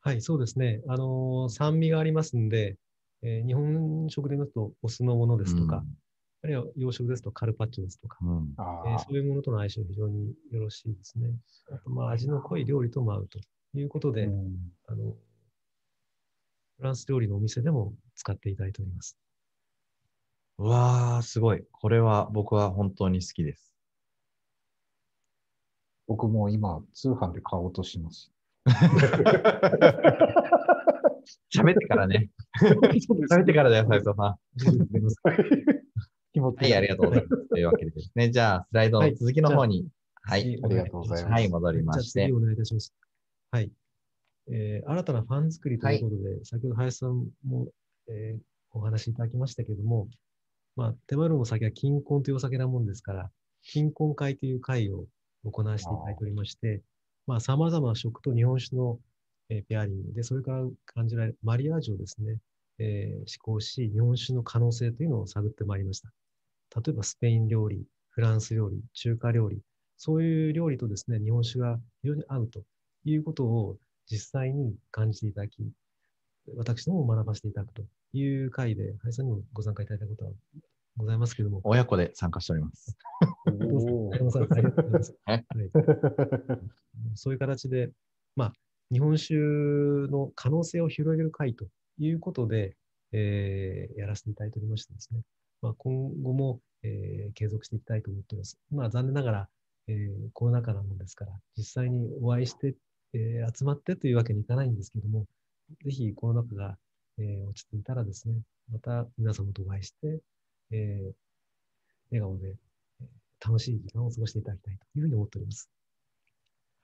[0.00, 0.82] はい、そうですね。
[0.88, 2.76] あのー酸味がありますんで、
[3.22, 5.84] えー日本食で言いますと、お酢のものですとか、
[6.42, 8.54] あるいは洋食ですとカルパッチョですとか、うん。
[8.84, 11.36] えーあそういうものとの相性非常によろしいですね。
[11.70, 13.38] あとまあ、味の濃い料理とも合うと
[13.74, 15.16] いうことで、うんあの、
[16.76, 19.16] フランス料理のお店でも使っていただいております。
[20.62, 21.64] うわー、すごい。
[21.72, 23.74] これは僕は本当に好きです。
[26.06, 28.30] 僕も今、通販で買おうとします。
[31.52, 32.30] 喋ってからね。
[32.60, 34.38] 喋ってからだよ、斉藤さ
[36.32, 36.54] 気持ん。
[36.54, 37.48] はい、ありがとうございます。
[37.48, 39.88] というわけでですね、じゃあ、スライドの続きの方に、
[40.22, 42.32] はい、次ありがとうございますはい、戻りましてじゃあ次。
[42.34, 42.94] お願いいたします。
[43.50, 43.72] はい。
[44.52, 47.66] えー新たなファン作りということで、先ほど林さんも、
[48.08, 48.42] えー
[48.74, 50.08] お話しいただきましたけれども、
[50.76, 53.30] まあ、手間のお酒は金婚というお酒なもんですから、
[53.62, 55.06] 金婚会という会を
[55.44, 56.82] 行わせていただいておりまして、
[57.26, 58.98] まあ、様々な食と日本酒の、
[59.48, 62.38] えーペアリングで、それから感じられるマリアージュをですね、
[62.78, 66.10] えー試行し、日本酒の可能性というのを探ってまいりました。
[66.80, 69.60] 例えば、スペイン料理、フランス料理、中華料理、
[69.98, 72.64] そういう料理とですね、日本酒が非常に合うと
[73.04, 73.76] いうことを
[74.10, 75.70] 実際に感じていただき、
[76.56, 80.32] 私どもも学ばせていただくという会で、林さんにもご参加いただいたことは
[80.96, 82.96] ございますけれども、親子で参加しております。
[83.46, 85.16] おー林さんありがとうございます。
[85.24, 85.70] はいはい
[87.14, 87.90] そういう形で、
[88.36, 88.52] まあ、
[88.92, 91.66] 日本酒の可能性を広げる会と
[91.98, 92.76] いうことで、
[93.12, 95.22] えーやらせていただいておりましてですね、
[95.62, 98.58] まあ、今後も、えー継続していきたいと思っております。
[98.70, 99.48] まあ、残念ながら、
[99.88, 102.74] えーコロナ禍なもんですから、実際にお会いして、
[103.14, 105.26] えー集まってというわけにいかないんですけども、
[105.84, 106.78] ぜひコロナ禍が、
[107.18, 108.34] えー落ち着いたらですね、
[108.70, 110.20] また皆様とお会いして、
[110.70, 111.12] えー
[112.10, 112.56] 笑顔で、
[113.44, 115.70] 楽しい時間を過ごしていただきたいというふうに思っております。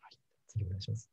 [0.00, 0.12] はい、
[0.48, 1.10] 次お願いします。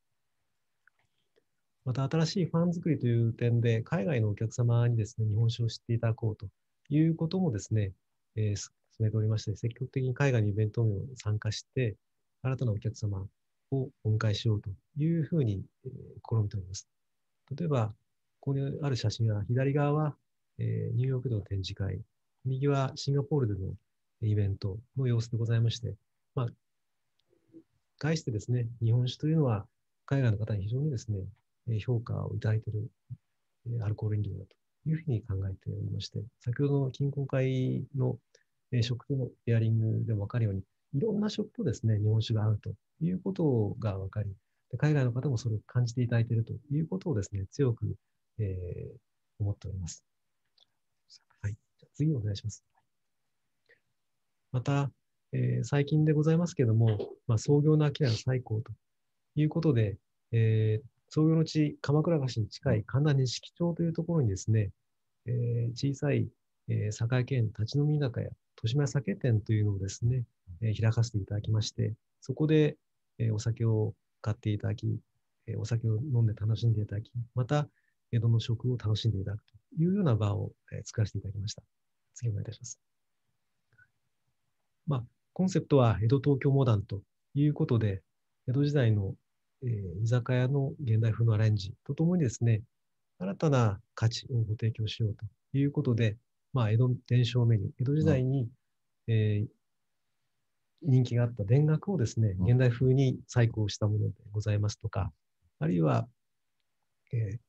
[1.86, 6.48] また新しいファン作りという点で、海外のお客様にですね、日本酒を知っていただこうと
[6.90, 7.92] いうこともですね、
[8.36, 8.72] えー進
[9.08, 11.98] めておりまして、積極的に海外のイベントにも参加して、
[12.42, 13.28] 新たなお客様
[13.72, 15.92] をお迎えしようというふうに、えー
[16.28, 16.88] 試みております。
[17.56, 17.94] 例えば、
[18.46, 20.16] ここにある写真は、左側は、
[20.60, 22.00] えーニューヨークでの展示会、
[22.46, 23.74] 右はシンガポールでの
[24.22, 25.96] イベントの様子でございまして、
[26.36, 26.48] まあ、
[27.98, 29.66] 概してですね、日本酒というのは、
[30.06, 32.88] 海外の方に非常にですね、評価をいただいている
[33.84, 34.56] アルコール飲料だと
[34.88, 38.20] いうふうに考えておりまして、先ほどの金婚会の
[38.84, 40.62] 食とのペアリングでも分かるように、
[40.94, 44.30] いろんな食とですね、日本酒が合うということが分かり、
[44.78, 47.96] 海外の方もそれを感じていただいているということをですね、強く、
[48.40, 48.98] えー
[49.38, 50.02] 思っております。
[51.42, 51.58] はい。
[51.94, 52.64] 次お願いします。
[54.54, 54.92] また、
[55.34, 58.72] えー最近でございますけれども、まあ、創業の商いの最高と
[59.36, 59.98] いうことで、
[60.32, 64.72] えー創業の地、鎌倉橋に近い神田錦町というところにですね、
[65.26, 66.30] えー小さい、
[66.70, 70.24] えー酒屋兼立ち飲み居酒屋、豊島酒店というのをですね、
[70.62, 72.78] えー開かせていただきまして、そこで、
[73.20, 74.98] えーお酒を買っていただき、
[75.48, 77.68] えーお酒を飲んで楽しんでいただき、また、
[78.12, 81.64] 江戸の食を楽しんでいただくというような場を、えー作らせていただきました。
[82.14, 82.80] 次お願いいたします。
[84.88, 87.02] まあ、コンセプトは江戸東京モダンと
[87.34, 88.02] いうことで、
[88.48, 89.16] 江戸時代の、
[89.64, 92.62] えー居酒屋の現代風のアレンジとともにですね、
[93.18, 95.26] 新たな価値をご提供しようと
[95.58, 96.18] いうことで、
[96.54, 98.48] まあ、江戸伝承メニュー、江戸時代に、
[99.08, 99.48] えー
[100.88, 105.12] 人気があった田楽をですね、うん現代風に再興したものでございますとか、
[105.60, 106.08] あるいは、
[107.12, 107.45] えー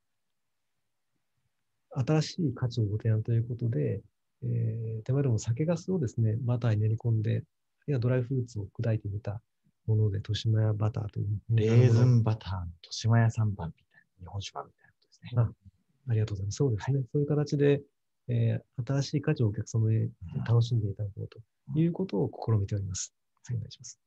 [2.05, 4.01] 新しい価値をご提案ということで、
[4.43, 7.43] えー手前でも酒粕をですね、バターに練り込んで、ある
[7.87, 9.41] いはドライフルーツを砕いてみた
[9.85, 11.27] もので、豊島屋バターという。
[11.49, 13.71] レーズンバターの豊島屋3番みたいな、
[14.19, 15.41] 日本酒版みたいなことですね。
[15.41, 16.55] あありがとうございます。
[16.55, 17.01] そうですね。
[17.11, 17.81] そういう形で、
[18.27, 20.09] えー新しい価値をお客様に
[20.47, 21.39] 楽しんでいただこうと
[21.79, 23.13] いうことを試みております。
[23.43, 23.99] 次お願いします。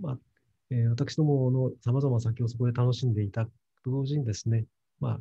[0.00, 0.18] まあ、
[0.70, 3.50] えー私どもの様々な酒をそこで楽しんでいたと
[3.84, 4.64] 同時にですね、
[5.00, 5.20] まあ、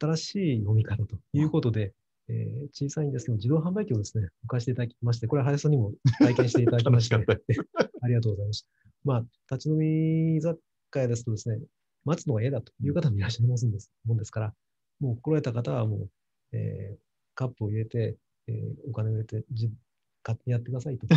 [0.00, 1.92] 新しい飲み方ということで、
[2.28, 8.68] えー小さいんですけど、自動販売機をですね、置かせていただきまして、これは林さんにも体験していただきまして、ありがとうございます。
[9.04, 10.58] まあ、立ち飲み雑
[10.90, 11.58] 貨屋ですとですね、
[12.04, 14.54] 待つのが嫌だという方もいらっしゃいますんです、もんですから、
[15.00, 16.10] もう来られた方はもう、
[16.52, 16.98] えー
[17.34, 18.16] カップを入れて、
[18.48, 19.70] えーお金を入れて、じ
[20.26, 21.08] 勝手にやってくださいとい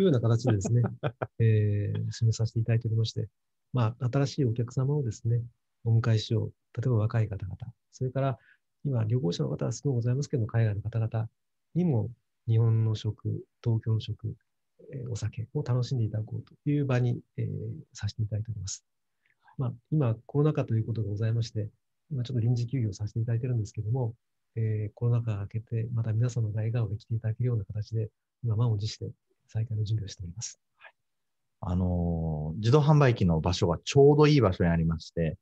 [0.00, 0.82] うような形でですね、
[1.38, 3.28] えー進めさせていただいておりまして、
[3.72, 5.42] まあ、新しいお客様をですね、
[5.84, 6.52] お迎えしよう。
[6.80, 7.56] 例えば若い方々、
[7.90, 8.38] それから
[8.84, 11.28] 今、旅行者の方はすごいございますけど、海外の方々
[11.74, 12.10] にも
[12.48, 14.34] 日本の食、東京の食、
[14.92, 17.46] えお酒を楽しんでいただこうという場に、えー
[17.92, 18.84] させていただいております。
[19.58, 21.68] まあ、今、コロナ禍ということがございまして、
[22.10, 24.14] 今ちょっと臨時休業させていただいてるんですけども、
[24.56, 28.08] えーコロナ禍が明けて、また皆様の笑顔で来ていただけるような形で、
[28.42, 29.10] 今、満を持して
[29.48, 30.58] 再開の準備をしております。
[31.62, 35.36] あの自動販売機の場所がちょうどいい場所にありまして、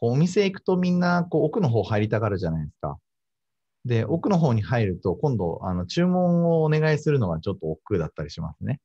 [0.00, 2.98] こうお店行くとみんなこう奥の方入りたがるじゃないですか。
[3.84, 8.78] で、奥の方に入ると、今度、あの、注文をお願いするのがちょっと億劫だったりしますね。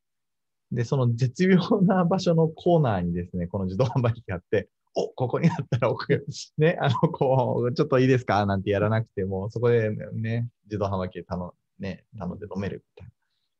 [0.72, 6.26] で、その絶妙な場所のコーナーにですね、この自動販売機があって、お、ここにあったら奥、
[6.58, 8.46] ね、あの、こう、ちょっといいですか？
[8.46, 13.12] なんてやらなくても、そこでね、自動販売機頼,、ね、頼んで飲めるみたいな。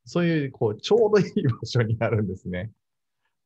[0.06, 2.72] そういう、こう、ちょうどいい場所にあるんですね。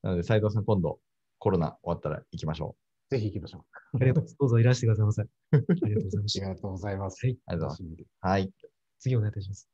[0.03, 1.01] なので、斉藤さん、今度、
[1.41, 3.97] コロナ終わったら行きましょうぜひ行きましょう。
[4.01, 4.37] ありがとうございます。
[4.39, 5.23] どうぞいらしてくださいませ。
[5.53, 6.41] ありがとうございまあすり。
[6.47, 7.27] がとうございます。
[7.27, 7.39] はい。
[7.47, 8.13] ありがとうございます。
[8.21, 8.53] はい。
[8.99, 9.69] 次お願いいたします。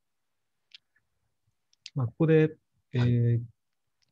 [1.94, 2.56] まあ、ここで、
[2.92, 3.40] えー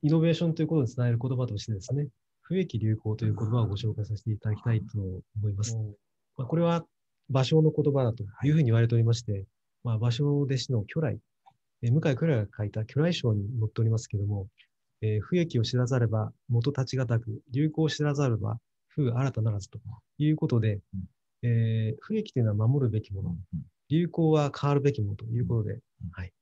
[0.03, 2.09] イノベーションということにつなげる言葉としてですね、
[2.43, 5.75] 不益流行という言葉をご紹介させていただきたいと思います。
[6.37, 6.85] まあ、これは
[7.31, 9.47] 芭蕉の言葉だというふうに言われておりまして、
[9.83, 11.18] まあ、芭蕉の弟子の巨来、
[11.81, 14.47] えー向井巨来が書いた巨来章に載っておりますけれども、
[15.01, 18.61] えー不益を知らざれば元立ちがたく、流行を知らざれば
[18.97, 19.78] 風新たならずと
[20.18, 20.80] いうことで、
[21.42, 23.36] えー不益というのは守るべきもの、
[23.88, 25.80] 流行は変わるべきものということで、はい。
[26.12, 26.32] はい、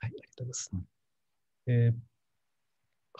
[0.00, 0.70] ありがとうございます。
[0.72, 0.86] うん。
[1.66, 1.94] えー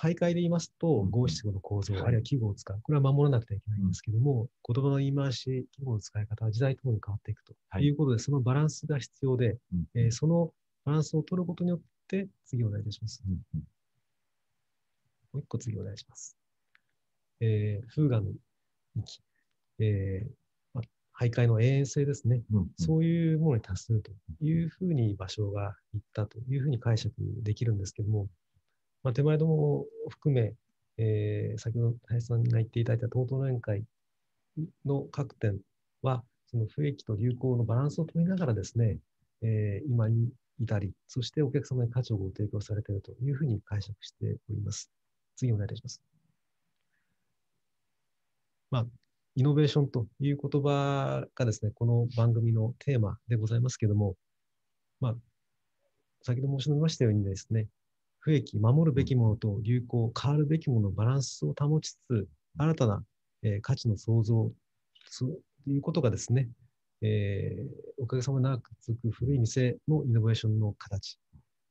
[0.00, 1.10] 徘徊で言いますと、うん。
[1.10, 2.02] 五七五の構造、はい。
[2.02, 2.80] あるいは記号を使う。
[2.80, 7.84] これは守らなくてはいけないんですけども、言葉の言い回し、記号の使い方は時代とともに変わっていくとはい。
[7.84, 9.84] いうことで、そのバランスが必要で、うん。
[9.96, 10.52] えーその
[10.84, 13.22] バランスを取ることによって、次お願いいたします。
[13.26, 13.34] も
[15.34, 16.36] う一個次お願いします。
[17.40, 18.32] えー、風雅の
[18.96, 19.20] 域、
[19.80, 20.30] えー
[20.74, 22.42] まあ、徘徊の永遠性ですね。
[22.52, 24.10] うんうんそういうものに達すると
[24.40, 28.28] いうふうに場所が言ったというふうに解釈できるんですけども、
[29.02, 30.54] まあ、手前どもを含め、
[30.96, 33.84] えー先ほど林さんが言っていただいた東東連会
[34.84, 35.58] の各点
[36.02, 38.98] は、その不益と流行のバランスを取りながらですね、
[39.42, 40.30] えー今に
[40.60, 44.90] 至り、そしてお客様に価値をご提供されているというふうに解釈しております。
[45.36, 46.17] 次お願いいたします。
[48.70, 48.86] まあ、
[49.34, 54.14] イノベーションという言葉がですね、この番組のテーマでございますけれども、
[55.00, 55.16] まあ、
[56.22, 57.68] 先ほど申し上げましたようにですね、
[58.18, 63.02] 不益、守るべきものと流行、変わるべきもののバランスを保ちつつ、新たな、
[63.42, 64.52] えー価値の創造
[65.64, 66.48] ということがですね、
[67.00, 71.18] えーおかげさまで長く続く古い店のイノベーションの形、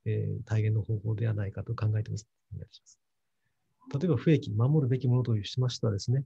[0.05, 2.27] えー体現の方法ではないかと考えてます。
[2.55, 2.99] お願いします。
[3.99, 6.23] 例えば、不益、守るべきものとしましてはですね、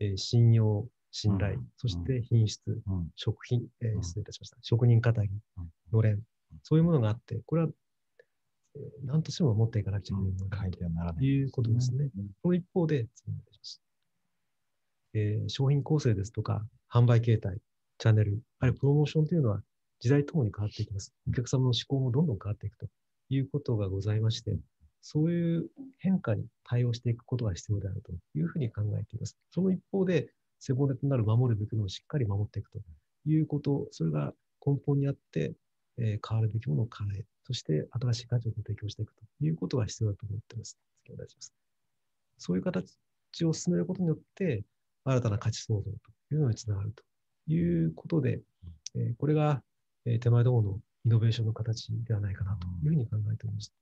[0.00, 4.56] えー信用、信頼、うんそして品質、うん食品、え失礼いたしました。
[4.62, 5.28] 職人かたぎ
[5.58, 6.22] うん、のれん、
[6.62, 7.68] そういうものがあって、これは、
[8.76, 11.26] えー何としても持っていかなくちゃいけないものだとい。
[11.26, 12.10] いうことですね。
[12.16, 13.06] うんその一方で、
[15.14, 17.58] えー商品構成ですとか、販売形態、
[17.98, 19.62] チャンネル、あるいはプロモーションというのは
[19.98, 21.12] 時代ともに変わっていきます。
[21.28, 22.86] お客様の思考もどんどん変わっていくと
[23.28, 24.56] いうことがございまして、
[25.02, 29.36] そういう変化に対応していくことが必要であるというふうに考えています。
[29.50, 32.78] その一方で、背骨となる守るべきものをしっかり守っていくと
[33.26, 34.34] いうこと、それが
[34.64, 35.54] 根本にあって、
[35.98, 40.78] えー変わるべきものを変え、そして新しい価値を提供していくということが必要だと思っています。
[41.04, 41.54] 次お願いします。
[42.38, 42.96] そういう形
[43.44, 44.64] を進めることによって、
[45.04, 47.02] 新たな価値創造というのにつながると
[47.52, 48.40] いうことで、
[48.94, 49.62] えーこれが、
[50.04, 53.72] えー手前どものイノベーションの形ではないかなというふうに考えております。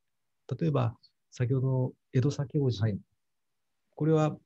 [0.60, 0.96] 例えば、
[1.30, 2.98] 先ほどの江戸酒王子、はい。
[3.94, 4.36] これは、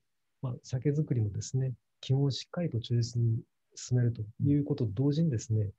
[0.40, 3.38] まあ、酒造りのですね、基本をしっかりと忠実に
[3.74, 5.70] 進めるということと同時にですね、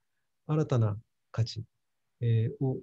[0.48, 0.98] 新たな
[1.32, 1.64] 価値、
[2.22, 2.78] えーを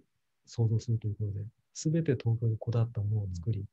[0.47, 3.65] 創造するということで、すべて東京にこだわったものを作り、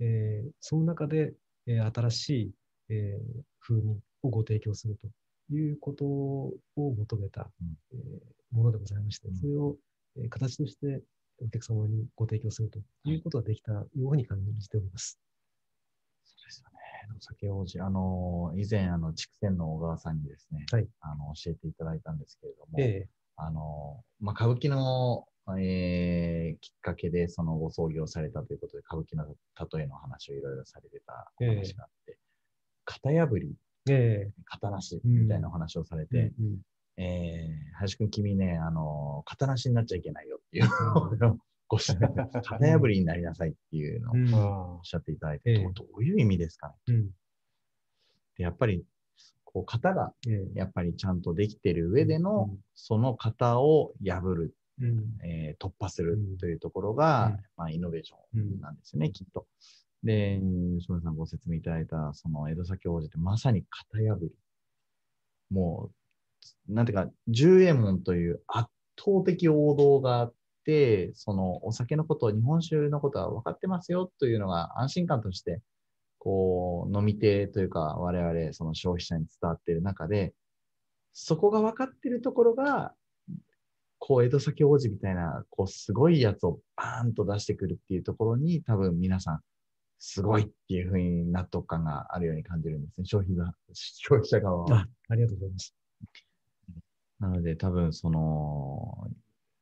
[0.00, 1.32] えーその中で、
[1.66, 2.50] えー新しい、
[2.90, 7.78] えー風味をご提供するということを求めた、うん。
[7.92, 9.76] えーものでございましてうん、それを、
[10.16, 11.00] えー形として
[11.40, 15.18] お客様にご提供するということができたように感じております。
[16.24, 16.78] そうですよね。
[17.16, 20.88] お酒王子、あの、以前、あの、筑前の小川さんにですね、はい。
[21.00, 25.26] あの、教えていただいたんですけれども、えあの、まあ、歌舞伎の、
[25.58, 32.18] えーきっかけでそのご創業されたということで、歌舞伎の例えの話をいろいろされてたお話があって、
[32.86, 33.54] 型破り、
[33.90, 36.58] え型なしみたいなお話をされえて、うん
[36.96, 41.38] えー、林くん君ね、あの、型なしになっちゃいけないよっていうのを
[41.68, 44.34] ご指摘型破りになりなさいっていうのをうん。
[44.34, 46.74] おっしゃっていただいて、ええどうどういう意味ですかね。
[46.88, 47.06] うん。
[48.36, 48.84] でやっぱり、
[49.44, 52.58] こう、型がええやっぱりちゃんとできてる上での、うん。
[52.74, 55.04] その型を破る、うん。
[55.24, 57.40] えー突破するうんというところが、うん。
[57.56, 59.46] まあ、イノベーションなんですよね、きっと。
[60.04, 60.38] で、
[60.78, 64.32] 吉村さんご説明いただいた、その江戸崎王子ってまさに型破り。
[65.50, 65.94] もう、
[66.68, 68.68] なんていうか、十右衛門という圧
[68.98, 70.34] 倒的王道があっ
[70.64, 75.60] て、そのお酒のこと、日本酒のことは分かってますよというのが安心感として、
[76.18, 80.34] こう、飲み手というか、我々、その消費者に伝わっている中で、
[81.12, 82.94] そこが分かっているところが、
[83.98, 89.40] こう、江戸崎王子みたいな、こう、すごいやつをバーンと出してくるっていうところに、多分皆さん、
[89.98, 94.80] すごいっていうふうに納得感があるように感じるんですね、消費が、消費者側は。
[94.80, 95.74] あありがとうございます。
[97.24, 99.08] なので、多分その、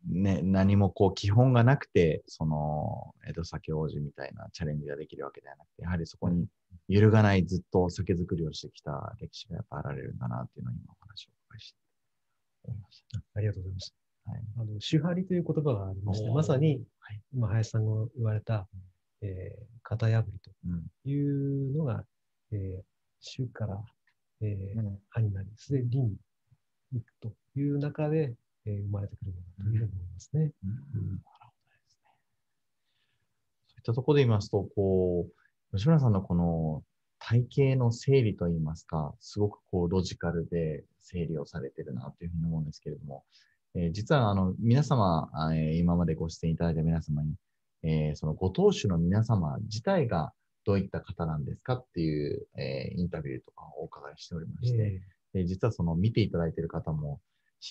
[0.05, 6.47] ね、何もこう基本がなくて、その、江戸酒王子みたいなチャレンジができるわけではなくて、やはりそこに
[6.89, 11.79] 揺るがないずっと酒造りをしてきた歴史がやっぱあられるんだなっていうのを今お話をお伺いして
[12.65, 13.05] 思いまし
[13.37, 13.95] ありがとうございます。
[14.25, 14.31] た。
[14.33, 14.43] はい。
[14.57, 18.67] あの、手張りという言葉がありまして、まさにはい、今、林さんが言われた、
[19.21, 20.87] えー型破りとうん。
[21.05, 22.05] いうのが、
[22.51, 22.83] えー、
[23.21, 23.81] 主から、
[24.41, 26.17] えーうん歯になり、すでに理に
[26.93, 28.35] 行くという中で、
[28.67, 30.53] えー生まれてくるものというふうに思いますね。
[30.65, 31.09] うんなるほどで
[31.89, 32.03] すね。
[33.67, 35.27] そういったところで言いますと、こ
[35.73, 36.85] う、吉村さんのこの
[37.19, 43.25] 体系の整理といいますか、すごくこうロジカルで整理をされてるなというふうに思うんですけれども、
[43.75, 47.35] えー実はあの皆様、あえー今までご出演いただいた皆様に、
[47.85, 50.33] えーそのご当主の皆様自体が
[50.65, 55.01] どういった方なんですかっていう、えーインタビューとかをお伺いしておりまして、
[55.35, 57.21] えで実はその見ていただいている方も、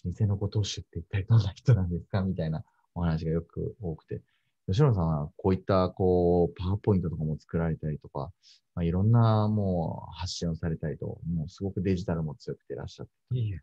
[0.05, 2.21] 老舗のご当主って一体どんな人なんですか？
[2.21, 2.63] みたいな
[2.95, 4.21] お話がよく多くて、
[4.67, 8.31] 吉野さんはこういったこうパワーポイントとかも作られたりとか、
[8.73, 13.59] まあ、いろんなもう発信をされたりと、もうすごくデジタルも強くていらっしゃって、ーいい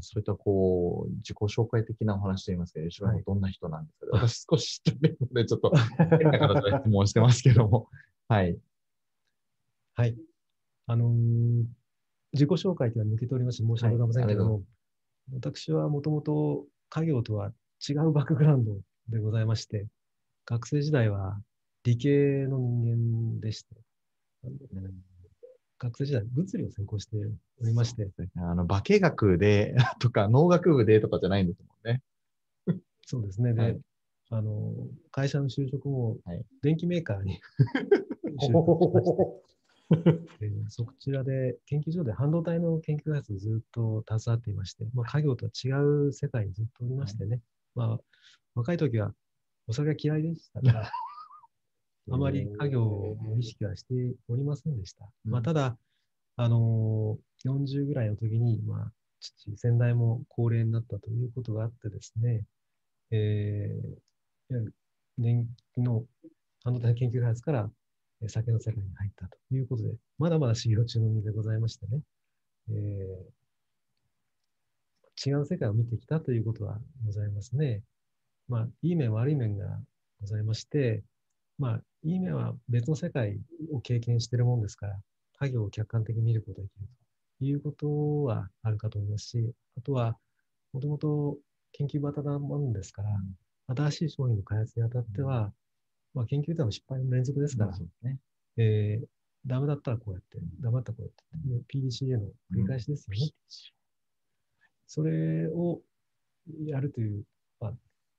[0.00, 7.88] そういったこう自己紹介的なお話といいますか、吉野さんははいどんな人なんですか、 私少し知ってるので、ちょっと変な形で質問してますけども、
[8.28, 8.58] はい。
[9.94, 10.16] はい。
[10.86, 11.64] あのー
[12.32, 14.60] 自己紹介というのは抜けておりまして申し訳ございませんけれども、は
[15.32, 17.52] 私はもともと家業とは
[17.88, 18.76] 違うバックグラウンド
[19.08, 19.86] でございまして、
[20.46, 21.40] 学生時代は
[21.84, 23.68] 理系の人間でして、
[25.78, 27.16] 学生時代物理を専攻して
[27.62, 32.02] おりまして、あの、化学で とか農学部でとかじゃないんですもんね。
[33.06, 33.54] そうですね。
[33.54, 33.80] で、はい。
[34.30, 34.72] あの、
[35.10, 36.44] 会社の就職もはい。
[36.62, 37.40] 電機メーカーに
[38.38, 39.49] 就職しまして、
[40.40, 45.68] えーそちらで研究所で半導体の研究開発をずっと携わっていまして、まあ、家業とは違
[46.08, 47.40] う世界にずっとおりましてね、
[47.74, 47.98] まあ、
[48.54, 49.12] 若い時は
[49.66, 50.90] お酒が嫌いでしたから、
[52.12, 53.94] あまり家業の意識はして
[54.28, 55.08] おりませんでした。
[55.24, 55.32] うん。
[55.32, 55.78] まあ、ただ、
[56.36, 62.44] あのー40ぐらいの時に、まあ、父、先代も高齢になったということがあってですね、
[63.10, 63.88] えー
[64.52, 64.74] いわゆる
[65.18, 66.04] 電気の
[66.64, 67.79] 半導体研究開発からえー
[68.28, 72.00] 酒の世界に入ったということで、まだまだ修行中の身でございましてね、
[72.70, 73.40] えー
[75.22, 77.82] 違う世界を見てきたということはございますね。
[78.48, 79.78] まあ、いい面、悪い面が
[80.18, 81.04] ございまして、
[81.58, 83.38] まあ、いい面は別の世界
[83.70, 84.98] を経験しているもんですから、
[85.40, 86.88] 家業を客観的に見ることができる
[87.38, 90.16] ということはあるかと思いますし、あとは、
[90.72, 91.36] もともと
[91.72, 93.10] 研究型なもんですから、
[93.74, 95.52] 新しい商品の開発にあたっては、
[96.14, 98.18] まあ、研究というのは失敗の連続ですから、ね。
[98.56, 99.06] えー、
[99.46, 103.32] ダメだったらこうやって、ダメだったらこうやって、PDCA の繰り返しですよね。
[104.86, 105.80] それを
[106.64, 107.24] やるという、
[107.60, 107.72] まあ、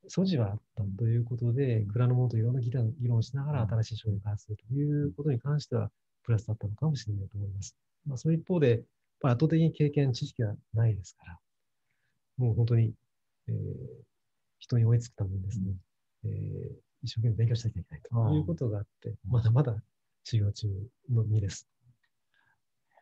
[0.07, 5.91] 素地はあったということで、蔵の者といろんな議論議論しながら新しい商品を開発するということに関しては、
[6.23, 7.75] プラスだったのかもしれないと思います。
[8.05, 8.79] まあ、その一方で、やっ
[9.21, 11.39] ぱり圧倒的に経験、知識がないですから、
[12.37, 12.93] もう本当に、
[13.47, 13.55] えー
[14.61, 15.73] 人に追いつくためにですね、
[16.25, 19.75] えー一生懸命勉強しなきゃいけないということがあって、まだまだ
[20.23, 20.67] 修行中
[21.09, 21.67] の身です。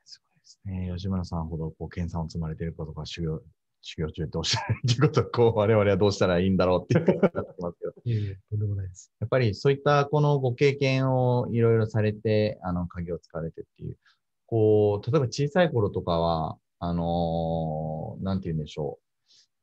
[0.06, 0.92] すごいですね。
[0.96, 3.42] 吉村さんほど、こう、研鑽を積まれていることが修行、
[3.82, 9.12] 修行中どうしたらいいっていうことは、こう、 我々はどうしたらいいんだろうっていうことになってますけど、いえいえ、とんでもないです。
[9.20, 13.98] やっぱりそういったこのご経験をいろいろされて、あの、鍵を使われてっていう、
[14.46, 19.10] こう、例えば小さい頃とかは、あのーなんて言うんでしょう。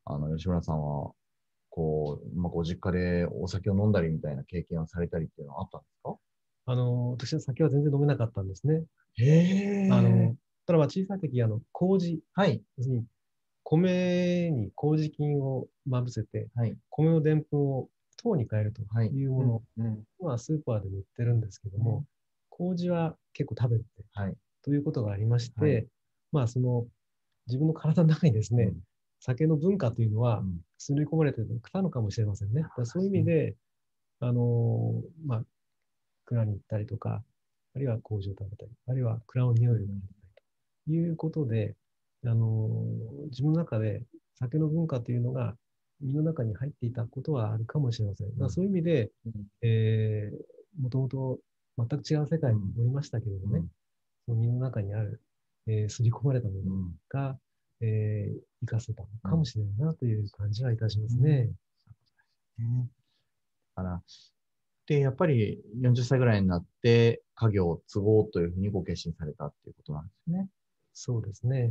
[0.04, 1.12] あの、吉村さんは、
[1.76, 6.16] こう、まあ、ご実家でお酒を飲んだりみたいな経験をされたりっていうのはあったんですか？
[6.64, 8.82] あの、私は酒は全然飲めなかったんですね。
[9.18, 10.34] へあの、
[10.66, 12.62] ただまあ小さい時、あの、麹、はい。
[12.78, 13.04] 要するに
[13.62, 16.76] 米に麹菌をまぶせて、はい。
[16.90, 19.62] 米のでんぷんを糖に変えるとはいいうもの。
[19.78, 22.04] うんはスーパーでも売ってるんですけども、
[22.48, 24.34] 麹は結構食べてはい。
[24.62, 25.86] ということがありまして、はい。
[26.32, 26.86] まあその
[27.46, 28.80] 自分の体の中にですね、うん。
[29.20, 32.64] 酒の文化というのはうん刷り込まれてきたのかもしれませんね。
[32.84, 33.54] そういう意味で、
[34.20, 35.42] あのーまあ、
[36.24, 37.22] 蔵に行ったりとか、
[37.74, 39.98] あるいは麹を食べたり、あるいは蔵の匂いを嗅いだり
[40.86, 41.76] ということで、
[42.24, 44.02] あのー自分の中で
[44.38, 45.56] 酒の文化というのが
[46.00, 48.36] 身の中に入っていたことはあるかもしれません。
[48.38, 49.32] だそういう意味で、うん。
[49.62, 51.38] えー、もともと
[51.78, 53.68] 全く違う世界におりましたけれどもね、うん。
[54.26, 55.20] その身の中にある、
[55.66, 56.94] えー、刷り込まれたものうん。
[57.08, 57.38] が、
[57.80, 61.50] えー、生かせたのかもしれないなという感じはいたしますね。
[62.58, 62.88] ね
[63.76, 64.02] だから、
[64.86, 70.48] で、やっぱり40歳ぐらいになって、家業を継ごうというふうにご決心されたっていうことなんですね。
[70.92, 71.70] そうですね。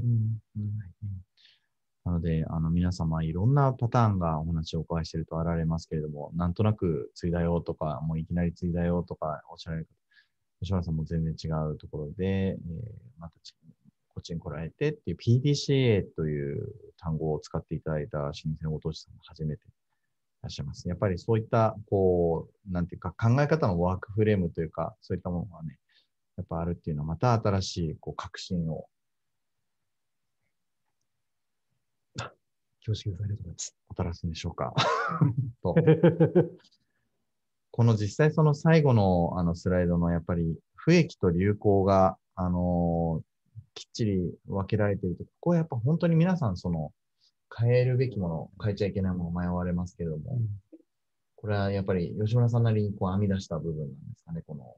[2.03, 9.95] なので、あの、皆様、いろんなパターンがお話をお伺いしているとあられますけれども、なんとなく継いだよとか、もういきなり継いだよとかおっしゃられる方、
[10.61, 12.59] 吉村さんも全然違うところで、えー
[13.17, 13.55] またち
[14.16, 18.32] こっちに来られてっていう PDCA という単語を使っていただいた老舗
[18.63, 19.68] のご当地さんも初めてい
[20.41, 20.88] らっしゃいます。
[20.88, 25.78] やっぱりそういった、こう、なんていうか考え方のワークフレームというか、そういったものがね、
[26.38, 28.86] やっぱあるっていうのは、また新しい、こう、革新を
[32.86, 33.24] 恐縮です。
[33.24, 33.76] ありがとうございます。
[33.89, 34.74] もたらすんでしょうか。
[35.61, 35.76] と
[37.72, 43.34] この実際その最後のあのスライドのやっぱり不益と流行が、あのー
[43.76, 46.91] きっちり分けられていると、ここはやっぱ本当に皆さんその
[47.55, 50.47] 変えるべきもの、変えちゃいけないものを迷われますけれども、うん
[51.38, 54.73] これはやっぱり吉村さんなりにこう編み出した部分なんですかね、この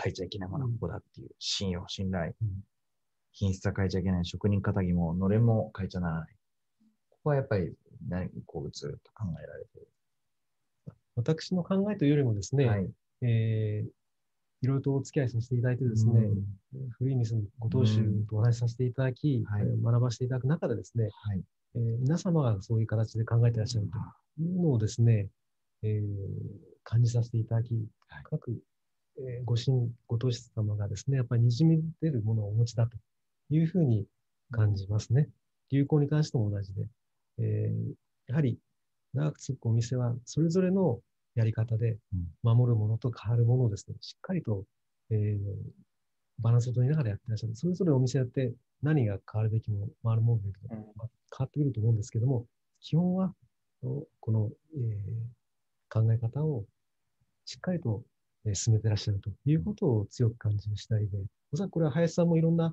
[0.00, 2.48] 変えちゃいけないものはここだっていう信用、信頼、うん
[3.32, 6.34] 品質は変えちゃいけない、職人仇ものれんも変えちゃならない。
[7.10, 7.72] ここはやっぱり
[8.08, 9.88] 何こうずっと考えられている。
[11.16, 12.90] 私の考えというよりもですね、はい。
[13.22, 13.97] えー
[14.60, 16.44] いろいろとお付き合いさせていただいてですね、うん
[16.98, 21.42] 古い店のご当主とお話しさせていただき、はいえー学ばせていただく中でですね、はい。
[21.76, 25.28] えー皆様がそういう形で考えていらっしゃるというのをですね、
[25.82, 25.98] えー
[26.84, 27.74] 感じさせていただき、
[28.08, 28.60] はい各、
[29.18, 32.96] えーご神、ご当主様がですね、やっぱり滲み出るものをお持ちだと
[33.50, 34.06] いうふうに
[34.50, 35.28] 感じますね。
[35.70, 36.86] 流行に関しても同じで、
[37.38, 37.92] えー
[38.26, 38.58] やはり
[39.14, 41.00] 長く続くお店はそれぞれの
[41.38, 44.64] やり方でうん守るものと変わるものをですね、しっかりと、
[45.10, 45.38] えー
[46.40, 47.56] バランスを取りながらやってらっしゃる。
[47.56, 52.46] それぞれお店によって何が変わるべきもの、回るものべきもの、まあ変わってくると思うんですけども、
[52.80, 53.34] 基本は、
[53.82, 55.38] おこの、えー
[55.90, 56.64] 考え方を
[57.44, 58.04] しっかりと、
[58.44, 61.18] えー進めてらっしゃるということを強く感じる次第で、
[61.52, 62.72] おそらくこれは林さんもいろんな、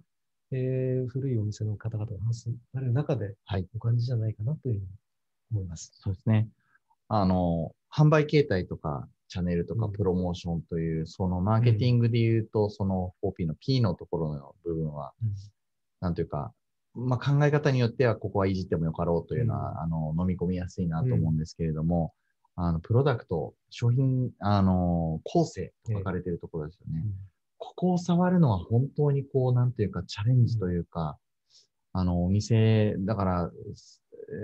[0.52, 2.50] えー古いお店の方々が話さ
[2.82, 4.88] れる中ではいお感じじゃないかなというふうに
[5.54, 5.92] 思います。
[5.96, 6.48] そうですね。
[7.08, 9.92] あの、販売形態とか、チャンネルとかうん。
[9.92, 15.14] プロモーションという、そのマーケティングで言うと、その 4P の P のところの部分は、
[16.02, 16.54] なんというか、
[16.94, 22.14] まあ、考え方によってはここはいじってもよかろうというのは、あの飲み込みやすいなと思うんですけれども、
[22.56, 27.02] あのプロダクト、商品、あの構成と書かれているところですよね。
[27.04, 27.14] うん
[27.58, 31.18] ここを触るのは本当にこう、なんていうか、チャレンジというか、
[31.94, 33.52] あの、お店、だから、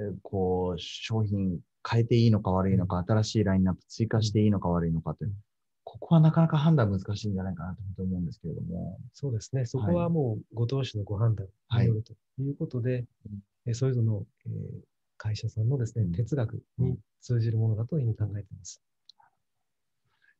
[0.07, 1.59] えーこう、商品
[1.89, 5.35] 変えていいのか悪いのか、新しいラインナップ追加していいのか悪いのかといううん、
[5.83, 8.99] ここはなかなか判断難しいんじゃないかなと本当に思うんですけれども。
[9.13, 9.65] そうですね。
[9.65, 13.05] そこはもうご当主のご判断はいによるということで、
[13.65, 18.81] えそれぞれの、えー会社さんのですね、うん哲学に通じるものだというふうに考えています。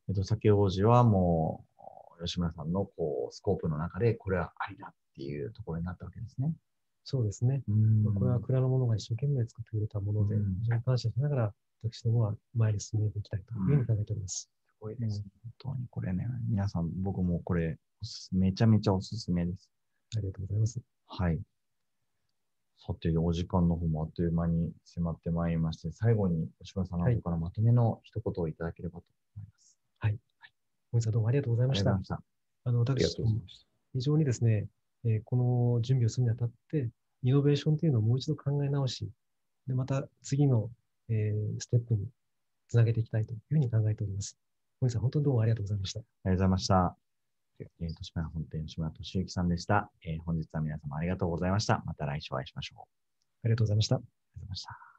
[0.10, 1.64] えっと、酒王子はも
[2.20, 6.52] う、吉村さんのこう、スコープの中で、これはありだっていうところになったわけですね。
[7.04, 7.64] そうですね。
[7.68, 14.50] うんまあこれは蔵の者が一生懸命作ってくれたもので、うん非常に感謝しながら、私どもは前に進めていきたいというふうに考えております。
[14.68, 15.24] すごいです。
[15.60, 17.78] 本当にこれね、皆さん、僕もこれ、
[18.32, 19.70] めちゃめちゃおすすめです。
[20.18, 20.82] ありがとうございます。
[21.08, 21.40] はい。
[22.78, 29.80] さて、お時間の方もあっという間に迫ってまいりまして、最後に吉村さんの方からまとめの一言をいただければと思います。
[30.92, 32.98] 本日はどうもありがとうございましたありがとうござい。
[32.98, 33.10] ました。
[33.24, 33.42] あの、私。
[33.94, 34.68] 非常にですね、
[35.06, 35.36] えーこ
[35.76, 36.90] の準備をするにあたって、
[37.24, 39.10] イノベーションというのをもう一度考え直し、
[39.68, 40.70] でまた次の、
[41.10, 42.08] えーステップに
[42.68, 44.38] つなげていきたいというふうに考えております。
[44.80, 46.00] 本日は本当にどうもありがとうございました。
[46.00, 46.98] ありがとうございました。
[47.60, 51.84] えー、豊島本店吉村俊之さんでした、えー本日は皆様ありがとうございました。
[51.86, 52.82] また来週お会いしましょう。
[53.44, 53.96] ありがとうございました。
[53.96, 54.91] ありがとうございました。